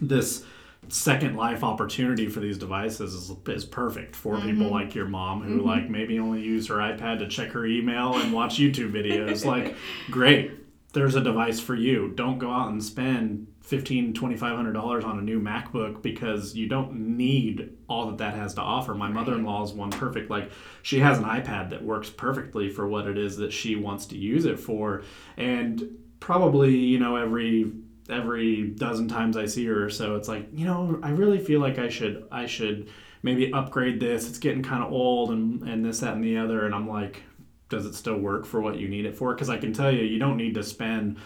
this 0.00 0.44
second 0.88 1.36
life 1.36 1.62
opportunity 1.62 2.26
for 2.26 2.40
these 2.40 2.56
devices 2.56 3.12
is, 3.14 3.30
is 3.46 3.64
perfect 3.64 4.16
for 4.16 4.36
people 4.36 4.64
mm-hmm. 4.64 4.72
like 4.72 4.94
your 4.94 5.06
mom 5.06 5.42
who 5.42 5.58
mm-hmm. 5.58 5.68
like 5.68 5.90
maybe 5.90 6.18
only 6.18 6.40
use 6.40 6.66
her 6.68 6.76
iPad 6.76 7.18
to 7.18 7.28
check 7.28 7.50
her 7.50 7.66
email 7.66 8.16
and 8.16 8.32
watch 8.32 8.56
YouTube 8.56 8.92
videos. 8.92 9.44
like, 9.44 9.76
great. 10.10 10.52
There's 10.94 11.14
a 11.14 11.20
device 11.20 11.60
for 11.60 11.74
you. 11.74 12.12
Don't 12.16 12.38
go 12.38 12.50
out 12.50 12.70
and 12.70 12.82
spend 12.82 13.46
fifteen, 13.72 14.12
twenty 14.12 14.36
five 14.36 14.54
hundred 14.54 14.74
dollars 14.74 15.02
on 15.02 15.18
a 15.18 15.22
new 15.22 15.40
MacBook 15.40 16.02
because 16.02 16.54
you 16.54 16.68
don't 16.68 17.16
need 17.16 17.70
all 17.88 18.04
that 18.08 18.18
that 18.18 18.34
has 18.34 18.52
to 18.52 18.60
offer. 18.60 18.92
My 18.92 19.08
mother-in-law 19.08 19.64
is 19.64 19.72
one 19.72 19.90
perfect. 19.90 20.28
Like 20.28 20.50
she 20.82 20.98
has 20.98 21.16
an 21.16 21.24
iPad 21.24 21.70
that 21.70 21.82
works 21.82 22.10
perfectly 22.10 22.68
for 22.68 22.86
what 22.86 23.06
it 23.06 23.16
is 23.16 23.38
that 23.38 23.50
she 23.50 23.74
wants 23.74 24.04
to 24.06 24.18
use 24.18 24.44
it 24.44 24.60
for, 24.60 25.04
and 25.38 25.88
probably 26.20 26.76
you 26.76 26.98
know 26.98 27.16
every 27.16 27.72
every 28.10 28.68
dozen 28.68 29.08
times 29.08 29.38
I 29.38 29.46
see 29.46 29.64
her 29.64 29.86
or 29.86 29.88
so, 29.88 30.16
it's 30.16 30.28
like 30.28 30.48
you 30.52 30.66
know 30.66 31.00
I 31.02 31.08
really 31.08 31.38
feel 31.38 31.60
like 31.60 31.78
I 31.78 31.88
should 31.88 32.28
I 32.30 32.44
should 32.44 32.90
maybe 33.22 33.50
upgrade 33.54 34.00
this. 34.00 34.28
It's 34.28 34.38
getting 34.38 34.62
kind 34.62 34.84
of 34.84 34.92
old 34.92 35.30
and 35.30 35.62
and 35.62 35.82
this 35.82 36.00
that 36.00 36.12
and 36.12 36.22
the 36.22 36.36
other, 36.36 36.66
and 36.66 36.74
I'm 36.74 36.90
like, 36.90 37.22
does 37.70 37.86
it 37.86 37.94
still 37.94 38.18
work 38.18 38.44
for 38.44 38.60
what 38.60 38.78
you 38.78 38.86
need 38.86 39.06
it 39.06 39.16
for? 39.16 39.34
Because 39.34 39.48
I 39.48 39.56
can 39.56 39.72
tell 39.72 39.90
you, 39.90 40.02
you 40.02 40.18
don't 40.18 40.36
need 40.36 40.56
to 40.56 40.62
spend 40.62 41.16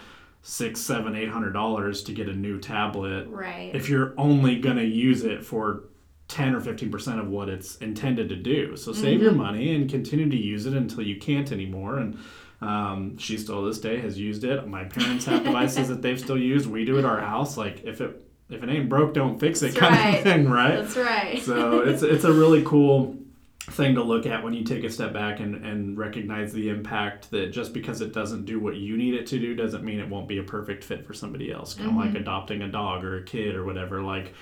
six, 0.49 0.81
seven, 0.81 1.17
eight 1.17 1.29
hundred 1.29 1.53
dollars 1.53 2.05
to 2.05 2.13
get 2.13 2.29
a 2.29 2.33
new 2.33 2.61
tablet 2.61 3.27
Right. 3.29 3.75
if 3.75 3.89
you're 3.89 4.15
only 4.17 4.61
gonna 4.61 4.85
use 4.85 5.25
it 5.25 5.45
for 5.45 5.85
10 6.29 6.55
or 6.55 6.61
15 6.61 6.91
percent 6.91 7.19
of 7.21 7.27
what 7.29 7.49
it's 7.49 7.77
intended 7.79 8.29
to 8.29 8.37
do. 8.37 8.77
So 8.77 8.93
save 8.93 9.21
your 9.23 9.33
money 9.33 9.75
and 9.75 9.91
continue 9.91 10.29
to 10.31 10.37
use 10.37 10.67
it 10.67 10.75
until 10.75 11.03
you 11.03 11.17
can't 11.17 11.51
anymore. 11.51 11.99
And 11.99 12.19
um, 12.61 13.19
she 13.19 13.37
still 13.39 13.65
this 13.65 13.79
day 13.81 14.01
has 14.01 14.19
used 14.19 14.45
it. 14.45 14.67
My 14.69 14.85
parents 14.85 15.25
have 15.27 15.43
devices 15.51 15.89
that 15.89 16.01
they've 16.03 16.19
still 16.19 16.39
used. 16.39 16.67
We 16.69 16.85
do 16.85 16.97
at 16.99 17.05
our 17.05 17.21
house. 17.21 17.57
Like 17.57 17.83
if 17.85 18.01
it 18.01 18.23
if 18.49 18.63
it 18.63 18.69
ain't 18.71 18.89
broke, 18.89 19.15
don't 19.15 19.41
fix 19.41 19.63
it 19.63 19.75
That's 19.75 19.79
kind 19.79 19.95
right. 19.97 20.15
of 20.19 20.23
thing, 20.23 20.49
right? 20.49 20.77
That's 20.77 20.97
right. 20.97 21.43
so 21.43 21.81
it's 21.81 22.03
it's 22.05 22.23
a 22.25 22.33
really 22.33 22.63
cool 22.63 23.17
thing 23.71 23.97
to 23.97 24.03
look 24.03 24.27
at 24.27 24.45
when 24.45 24.55
you 24.55 24.63
take 24.63 24.85
a 24.85 24.91
step 24.91 25.13
back 25.13 25.41
and, 25.41 25.65
and 25.65 25.99
recognize 25.99 26.53
the 26.53 26.69
impact 26.69 27.31
that 27.33 27.49
just 27.49 27.73
because 27.73 28.01
it 28.01 28.13
doesn't 28.13 28.45
do 28.45 28.61
what 28.61 28.77
you 28.77 28.97
need 28.97 29.15
it 29.15 29.27
to 29.27 29.39
do 29.39 29.55
doesn't 29.55 29.85
mean 29.85 29.99
it 29.99 30.09
won't 30.09 30.29
be 30.29 30.39
a 30.39 30.43
perfect 30.43 30.85
fit 30.85 31.05
for 31.05 31.13
somebody 31.13 31.53
else. 31.53 31.75
Kind 31.75 31.91
of 31.91 31.97
like 31.97 32.09
mm-hmm. 32.09 32.19
adopting 32.19 32.63
a 32.63 32.69
dog 32.69 33.05
or 33.05 33.19
a 33.19 33.25
kid 33.25 33.57
or 33.57 33.65
whatever. 33.65 34.03
Like, 34.03 34.35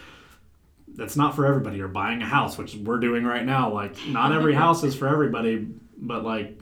that's 0.94 1.16
not 1.16 1.34
for 1.34 1.46
everybody. 1.46 1.80
Or 1.80 1.88
buying 1.88 2.20
a 2.20 2.26
house, 2.26 2.58
which 2.58 2.74
we're 2.74 3.00
doing 3.00 3.24
right 3.24 3.44
now. 3.44 3.72
Like, 3.72 3.96
not 4.06 4.32
every 4.32 4.54
house 4.64 4.84
is 4.84 4.94
for 4.94 5.08
everybody, 5.08 5.68
but 5.96 6.22
like, 6.22 6.60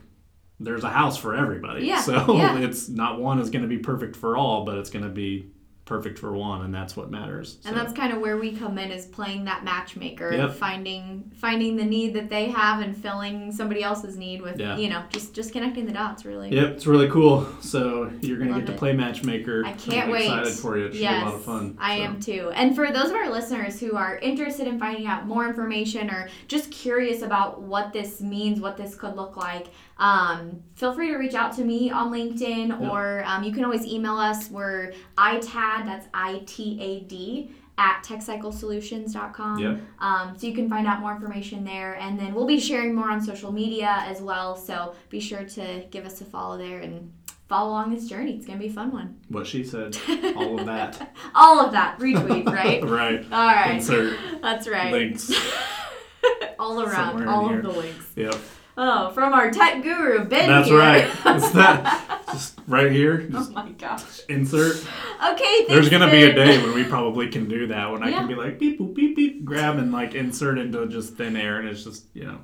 there's 0.59 0.85
a 0.85 0.89
house 0.89 1.17
for 1.17 1.35
everybody. 1.35 1.85
Yeah, 1.85 1.99
So 1.99 2.37
yeah. 2.37 2.57
it's 2.59 2.87
not 2.87 3.19
one 3.19 3.39
is 3.39 3.49
going 3.49 3.63
to 3.63 3.67
be 3.67 3.79
perfect 3.79 4.15
for 4.15 4.37
all, 4.37 4.63
but 4.63 4.77
it's 4.77 4.89
going 4.89 5.03
to 5.03 5.11
be 5.11 5.51
perfect 5.85 6.17
for 6.17 6.31
one, 6.31 6.61
and 6.63 6.73
that's 6.73 6.95
what 6.95 7.11
matters. 7.11 7.57
And 7.65 7.75
that's 7.75 7.91
kind 7.91 8.13
of 8.13 8.21
where 8.21 8.37
we 8.37 8.55
come 8.55 8.77
in 8.77 8.89
is 8.89 9.05
playing 9.05 9.43
that 9.45 9.65
matchmaker, 9.65 10.31
Yep. 10.33 10.53
finding 10.55 11.29
finding 11.35 11.75
the 11.75 11.83
need 11.83 12.13
that 12.13 12.29
they 12.29 12.45
have 12.49 12.79
and 12.81 12.95
filling 12.95 13.51
somebody 13.51 13.83
else's 13.83 14.15
need 14.15 14.41
with 14.41 14.57
Yeah. 14.59 14.77
you 14.77 14.89
know 14.89 15.03
just 15.11 15.33
just 15.33 15.51
connecting 15.51 15.85
the 15.85 15.91
dots 15.91 16.23
really. 16.23 16.53
Yep, 16.53 16.67
it's 16.71 16.87
really 16.87 17.09
cool. 17.09 17.45
So 17.59 18.09
you're 18.21 18.37
gonna 18.37 18.51
Love 18.51 18.61
get 18.65 18.67
to 18.71 18.77
play 18.77 18.93
matchmaker. 18.93 19.63
I 19.65 19.73
can't 19.73 20.05
I'm 20.05 20.11
wait. 20.11 20.21
Excited 20.27 20.53
for 20.53 20.77
you. 20.77 20.85
It 20.85 20.93
should 20.93 21.01
yes, 21.01 21.15
be 21.17 21.21
a 21.21 21.25
lot 21.25 21.35
of 21.35 21.43
fun. 21.43 21.77
I 21.79 21.97
So, 21.97 22.03
am 22.03 22.19
too. 22.21 22.51
And 22.55 22.75
for 22.75 22.91
those 22.91 23.09
of 23.09 23.15
our 23.15 23.29
listeners 23.29 23.79
who 23.79 23.95
are 23.97 24.17
interested 24.19 24.67
in 24.67 24.79
finding 24.79 25.05
out 25.05 25.27
more 25.27 25.45
information 25.47 26.09
or 26.09 26.29
just 26.47 26.71
curious 26.71 27.21
about 27.21 27.61
what 27.61 27.91
this 27.91 28.21
means, 28.21 28.61
what 28.61 28.77
this 28.77 28.95
could 28.95 29.15
look 29.17 29.35
like, 29.35 29.67
um, 29.97 30.63
feel 30.75 30.93
free 30.93 31.09
to 31.09 31.17
reach 31.17 31.33
out 31.33 31.53
to 31.57 31.63
me 31.63 31.91
on 31.91 32.11
LinkedIn 32.11 32.89
or 32.89 33.23
um, 33.25 33.43
you 33.43 33.51
can 33.51 33.63
always 33.63 33.85
email 33.85 34.17
us. 34.17 34.49
We're 34.49 34.93
ITAD, 35.17 35.85
that's 35.85 36.07
I 36.13 36.41
T 36.45 36.79
A 36.81 37.01
D, 37.01 37.51
at 37.77 38.03
techcyclesolutions.com. 38.03 39.59
Yep. 39.59 39.81
Um, 39.99 40.37
so 40.37 40.47
you 40.47 40.53
can 40.53 40.69
find 40.69 40.87
out 40.87 40.99
more 40.99 41.13
information 41.13 41.63
there. 41.63 41.95
And 41.95 42.19
then 42.19 42.33
we'll 42.33 42.47
be 42.47 42.59
sharing 42.59 42.93
more 42.93 43.09
on 43.09 43.21
social 43.21 43.51
media 43.51 44.03
as 44.05 44.21
well. 44.21 44.55
So 44.55 44.95
be 45.09 45.19
sure 45.19 45.43
to 45.43 45.85
give 45.89 46.05
us 46.05 46.21
a 46.21 46.25
follow 46.25 46.57
there 46.57 46.79
and 46.79 47.11
follow 47.47 47.71
along 47.71 47.93
this 47.93 48.07
journey. 48.07 48.35
It's 48.35 48.45
going 48.45 48.57
to 48.59 48.63
be 48.65 48.71
a 48.71 48.73
fun 48.73 48.91
one. 48.91 49.19
What 49.29 49.47
she 49.47 49.63
said. 49.63 49.97
All 50.35 50.59
of 50.59 50.65
that. 50.65 51.15
All 51.35 51.59
of 51.65 51.71
that. 51.73 51.99
Retweet, 51.99 52.45
right? 52.51 52.83
right. 52.83 53.25
All 53.31 53.55
right. 53.55 53.75
Insert 53.75 54.17
That's 54.41 54.67
right. 54.67 54.91
links. 54.91 55.31
all 56.59 56.81
around, 56.81 56.93
somewhere 56.93 57.27
all 57.27 57.49
here. 57.49 57.57
of 57.57 57.63
the 57.63 57.71
links. 57.71 58.05
Yep. 58.15 58.35
Oh, 58.75 59.11
from 59.11 59.33
our 59.33 59.51
tech 59.51 59.83
guru, 59.83 60.25
Ben. 60.25 60.49
That's 60.49 60.67
here. 60.67 60.79
right. 60.79 61.03
It's 61.25 61.51
that. 61.51 62.21
Just 62.31 62.59
right 62.67 62.91
here. 62.91 63.29
oh 63.33 63.49
my 63.51 63.69
gosh. 63.71 64.21
insert. 64.27 64.77
Okay, 64.77 65.43
thanks, 65.43 65.69
There's 65.69 65.89
gonna 65.89 66.09
be 66.09 66.23
a 66.23 66.33
day 66.33 66.61
when 66.63 66.73
we 66.73 66.83
probably 66.83 67.27
can 67.29 67.47
do 67.47 67.67
that 67.67 67.91
when 67.91 68.01
I 68.01 68.11
can 68.11 68.27
be 68.27 68.33
like 68.33 68.57
beep 68.57 68.79
boop 68.79 68.95
beep 68.95 69.15
beep 69.15 69.45
grab 69.45 69.77
and 69.77 69.91
like 69.91 70.15
insert 70.15 70.57
into 70.57 70.87
just 70.87 71.13
thin 71.13 71.35
air 71.35 71.59
and 71.59 71.69
it's 71.69 71.83
just 71.83 72.05
you 72.13 72.25
know 72.25 72.39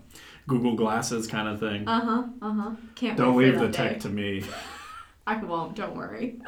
Google 0.47 0.75
glasses 0.75 1.25
kind 1.25 1.47
of 1.47 1.59
thing. 1.59 1.87
Uh 1.87 2.01
huh. 2.01 2.23
Uh 2.41 2.53
huh. 2.53 2.71
Can't 2.95 3.17
Don't 3.17 3.35
leave 3.35 3.57
the 3.57 3.67
that 3.67 3.73
tech 3.73 3.99
to 4.01 4.09
me. 4.09 4.43
I 5.27 5.37
won't. 5.43 5.75
Don't 5.75 5.95
worry. 5.95 6.39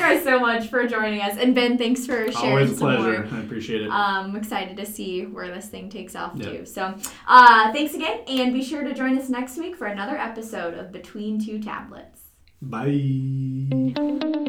Thank 0.00 0.24
you 0.24 0.24
guys 0.24 0.24
so 0.24 0.40
much 0.40 0.68
for 0.68 0.86
joining 0.86 1.20
us, 1.20 1.36
and 1.38 1.54
Ben, 1.54 1.76
thanks 1.76 2.06
for 2.06 2.30
sharing 2.32 2.48
Always 2.50 2.72
a 2.72 2.76
some 2.76 2.78
pleasure. 2.96 3.24
more. 3.30 3.38
I 3.38 3.42
appreciate 3.42 3.82
it. 3.82 3.88
Um, 3.90 4.30
I'm 4.30 4.36
excited 4.36 4.76
to 4.78 4.86
see 4.86 5.26
where 5.26 5.48
this 5.48 5.68
thing 5.68 5.88
takes 5.90 6.16
off 6.16 6.32
Yeah. 6.34 6.50
too. 6.50 6.66
So, 6.66 6.94
uh, 7.28 7.72
thanks 7.72 7.94
again, 7.94 8.20
and 8.26 8.52
be 8.54 8.62
sure 8.62 8.82
to 8.82 8.94
join 8.94 9.18
us 9.18 9.28
next 9.28 9.58
week 9.58 9.76
for 9.76 9.86
another 9.86 10.16
episode 10.16 10.74
of 10.74 10.90
Between 10.92 11.38
Two 11.44 11.58
Tablets. 11.62 12.20
Bye. 12.62 14.46